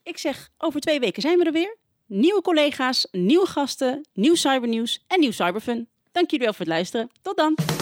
[0.09, 1.77] ik zeg, over twee weken zijn we er weer.
[2.05, 5.89] Nieuwe collega's, nieuwe gasten, nieuw cybernieuws en nieuw cyberfun.
[6.11, 7.09] Dank jullie wel voor het luisteren.
[7.21, 7.78] Tot dan!